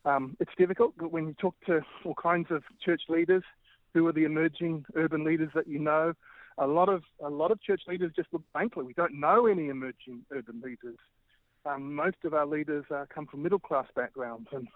Um, 0.06 0.36
it's 0.40 0.52
difficult, 0.58 0.94
but 0.98 1.12
when 1.12 1.28
you 1.28 1.34
talk 1.34 1.56
to 1.66 1.82
all 2.04 2.16
kinds 2.22 2.48
of 2.52 2.64
church 2.84 3.04
leaders, 3.08 3.44
who 3.94 4.06
are 4.08 4.14
the 4.14 4.26
emerging 4.26 4.86
urban 4.96 5.24
leaders 5.24 5.50
that 5.56 5.68
you 5.68 5.80
know, 5.80 6.14
a 6.58 6.68
lot 6.68 6.90
of 6.90 7.04
a 7.24 7.30
lot 7.30 7.52
of 7.52 7.62
church 7.62 7.82
leaders 7.88 8.12
just 8.16 8.28
look 8.32 8.44
blankly. 8.54 8.84
We 8.84 8.94
don't 8.94 9.20
know 9.20 9.48
any 9.48 9.70
emerging 9.70 10.26
urban 10.32 10.62
leaders. 10.62 10.98
Um, 11.66 11.96
most 11.96 12.18
of 12.26 12.34
our 12.34 12.46
leaders 12.46 12.86
uh, 12.94 13.06
come 13.14 13.26
from 13.26 13.42
middle 13.42 13.60
class 13.60 13.86
backgrounds, 13.96 14.50
and 14.52 14.68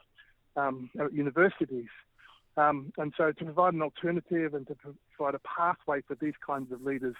um, 0.57 0.89
at 0.99 1.13
universities. 1.13 1.87
Um, 2.57 2.91
and 2.97 3.13
so 3.15 3.31
to 3.31 3.45
provide 3.45 3.73
an 3.73 3.81
alternative 3.81 4.53
and 4.55 4.67
to 4.67 4.75
provide 5.15 5.35
a 5.35 5.39
pathway 5.39 6.01
for 6.01 6.15
these 6.19 6.33
kinds 6.45 6.71
of 6.71 6.81
leaders 6.81 7.15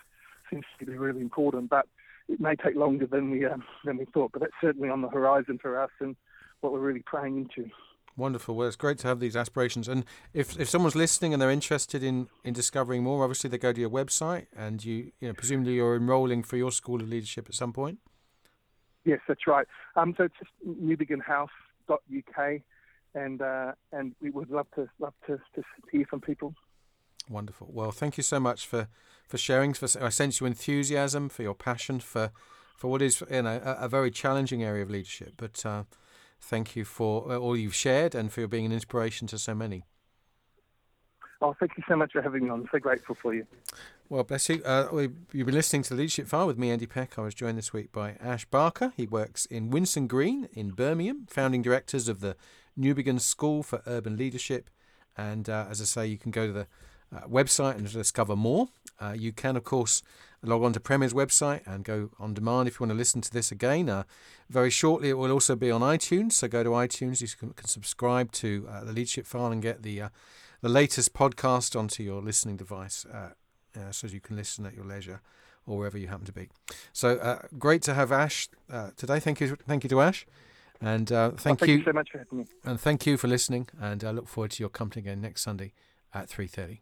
seems 0.50 0.66
to 0.80 0.86
be 0.86 0.98
really 0.98 1.22
important. 1.22 1.70
But 1.70 1.86
it 2.28 2.42
may 2.42 2.56
take 2.56 2.76
longer 2.76 3.06
than 3.06 3.30
we 3.30 3.46
um, 3.46 3.64
than 3.86 3.98
we 3.98 4.06
thought. 4.06 4.32
But 4.32 4.42
that's 4.42 4.54
certainly 4.60 4.90
on 4.90 5.02
the 5.02 5.10
horizon 5.10 5.60
for 5.62 5.80
us 5.82 5.92
and 6.00 6.16
what 6.62 6.74
we're 6.74 6.80
really 6.80 7.04
praying 7.06 7.38
into. 7.38 7.70
Wonderful. 8.18 8.56
Well, 8.56 8.68
it's 8.68 8.76
great 8.76 8.98
to 9.00 9.08
have 9.08 9.20
these 9.20 9.36
aspirations. 9.36 9.88
And 9.88 10.04
if, 10.34 10.60
if 10.60 10.68
someone's 10.68 10.96
listening 10.96 11.34
and 11.34 11.42
they're 11.42 11.52
interested 11.52 12.02
in, 12.02 12.28
in 12.44 12.52
discovering 12.52 13.04
more, 13.04 13.24
obviously 13.24 13.48
they 13.48 13.60
go 13.60 13.72
to 13.72 13.80
your 13.80 13.92
website 13.92 14.48
and 14.58 14.84
you, 14.84 15.12
you 15.20 15.28
know, 15.28 15.36
presumably 15.36 15.76
you're 15.76 15.96
enrolling 15.96 16.42
for 16.42 16.58
your 16.58 16.72
School 16.72 17.00
of 17.00 17.08
Leadership 17.08 17.46
at 17.48 17.54
some 17.54 17.72
point. 17.72 18.00
Yes, 19.06 19.20
that's 19.28 19.46
right. 19.46 19.68
Um, 19.96 20.16
so 20.18 20.24
it's 20.24 20.34
just 20.40 20.50
newbiginhouse.uk 20.68 22.62
and 23.18 23.42
uh, 23.42 23.72
and 23.92 24.16
we 24.22 24.30
would 24.30 24.50
love 24.50 24.68
to 24.76 24.88
love 25.00 25.14
to, 25.26 25.40
to 25.56 25.64
hear 25.92 26.06
from 26.06 26.22
people. 26.22 26.54
Wonderful. 27.30 27.70
Well, 27.72 27.92
thank 27.92 28.18
you 28.18 28.24
so 28.24 28.40
much 28.40 28.66
for 28.66 28.88
for 29.28 29.38
sharing. 29.38 29.74
For 29.74 29.88
I 30.02 30.10
sense 30.10 30.40
your 30.40 30.48
enthusiasm, 30.48 31.30
for 31.30 31.44
your 31.44 31.56
passion 31.56 32.00
for 32.00 32.32
for 32.78 32.90
what 32.90 33.02
is 33.02 33.24
you 33.30 33.42
know 33.42 33.62
a, 33.64 33.86
a 33.86 33.90
very 33.90 34.12
challenging 34.12 34.64
area 34.64 34.84
of 34.84 34.90
leadership. 34.90 35.34
But 35.38 35.66
uh, 35.66 35.84
thank 36.40 36.76
you 36.76 36.86
for 36.86 37.32
uh, 37.32 37.38
all 37.38 37.58
you've 37.58 37.76
shared 37.76 38.16
and 38.16 38.32
for 38.32 38.48
being 38.48 38.66
an 38.66 38.72
inspiration 38.72 39.28
to 39.28 39.38
so 39.38 39.54
many. 39.54 39.84
Oh, 41.40 41.56
thank 41.60 41.78
you 41.78 41.84
so 41.88 41.96
much 41.96 42.14
for 42.14 42.22
having 42.22 42.46
me 42.46 42.50
on. 42.50 42.62
I'm 42.62 42.70
so 42.72 42.80
grateful 42.80 43.14
for 43.14 43.34
you. 43.34 43.46
Well, 44.10 44.24
bless 44.24 44.50
you. 44.50 44.64
Uh, 44.64 44.88
you've 45.34 45.46
been 45.46 45.54
listening 45.54 45.84
to 45.84 45.90
the 45.90 45.98
Leadership 45.98 46.28
File 46.28 46.48
with 46.48 46.58
me, 46.58 46.72
Andy 46.72 46.88
Peck. 46.88 47.20
I 47.20 47.22
was 47.22 47.36
joined 47.36 47.58
this 47.58 47.74
week 47.74 47.92
by 47.92 48.16
Ash 48.22 48.46
Barker. 48.46 48.94
He 48.96 49.06
works 49.06 49.46
in 49.46 49.70
Winson 49.70 50.08
Green 50.08 50.48
in 50.54 50.72
Birmingham, 50.72 51.28
founding 51.30 51.62
directors 51.62 52.08
of 52.08 52.22
the 52.22 52.36
Newbigin 52.80 53.20
School 53.20 53.64
for 53.64 53.82
Urban 53.86 54.18
Leadership. 54.18 54.70
And 55.16 55.50
uh, 55.50 55.66
as 55.70 55.82
I 55.82 55.86
say, 55.86 56.08
you 56.08 56.18
can 56.18 56.32
go 56.32 56.48
to 56.48 56.54
the 56.54 56.68
uh, 57.16 57.22
website 57.22 57.76
and 57.78 57.92
discover 57.92 58.36
more. 58.36 58.68
Uh, 59.00 59.14
you 59.18 59.32
can, 59.32 59.56
of 59.56 59.64
course, 59.64 60.04
log 60.44 60.64
on 60.64 60.74
to 60.74 60.80
Premier's 60.80 61.14
website 61.14 61.62
and 61.66 61.84
go 61.84 62.10
on 62.20 62.34
demand 62.34 62.68
if 62.68 62.76
you 62.76 62.84
want 62.84 62.92
to 62.92 62.98
listen 62.98 63.22
to 63.22 63.32
this 63.32 63.52
again. 63.52 63.90
Uh, 63.90 64.04
very 64.50 64.70
shortly, 64.70 65.10
it 65.10 65.18
will 65.18 65.32
also 65.32 65.56
be 65.56 65.72
on 65.72 65.82
iTunes. 65.82 66.34
So 66.34 66.48
go 66.48 66.64
to 66.64 66.72
iTunes. 66.72 67.22
You 67.22 67.28
can, 67.28 67.54
can 67.54 67.68
subscribe 67.68 68.32
to 68.34 68.68
uh, 68.70 68.84
the 68.84 68.92
Leadership 68.92 69.26
File 69.26 69.52
and 69.52 69.62
get 69.62 69.84
the 69.84 70.02
uh, 70.02 70.10
the 70.62 70.70
latest 70.70 71.14
podcast 71.14 71.80
onto 71.80 72.02
your 72.02 72.20
listening 72.20 72.58
device 72.58 73.06
uh, 73.06 73.30
so 73.92 74.08
you 74.08 74.20
can 74.20 74.36
listen 74.36 74.66
at 74.66 74.74
your 74.74 74.86
leisure 74.86 75.22
or 75.68 75.78
wherever 75.78 76.00
you 76.00 76.08
happen 76.08 76.26
to 76.26 76.32
be. 76.32 76.50
So 76.94 77.40
great 77.60 77.84
to 77.84 77.94
have 77.94 78.12
Ash 78.12 78.50
today. 78.96 79.20
Thank 79.20 79.40
you, 79.40 79.56
thank 79.68 79.84
you 79.84 79.90
to 79.92 80.02
Ash, 80.02 80.26
and 80.82 81.12
uh, 81.12 81.30
thank, 81.32 81.46
well, 81.46 81.56
thank 81.56 81.70
you, 81.70 81.78
you 81.78 81.84
so 81.84 81.94
much 81.94 82.10
for 82.12 82.20
having 82.20 82.40
me. 82.40 82.46
and 82.66 82.80
thank 82.80 83.06
you 83.06 83.18
for 83.18 83.28
listening. 83.28 83.68
And 83.80 84.04
I 84.04 84.12
look 84.12 84.28
forward 84.28 84.52
to 84.52 84.64
your 84.64 84.70
company 84.70 85.02
again 85.02 85.22
next 85.22 85.42
Sunday 85.42 85.74
at 86.14 86.30
three 86.30 86.48
thirty. 86.48 86.82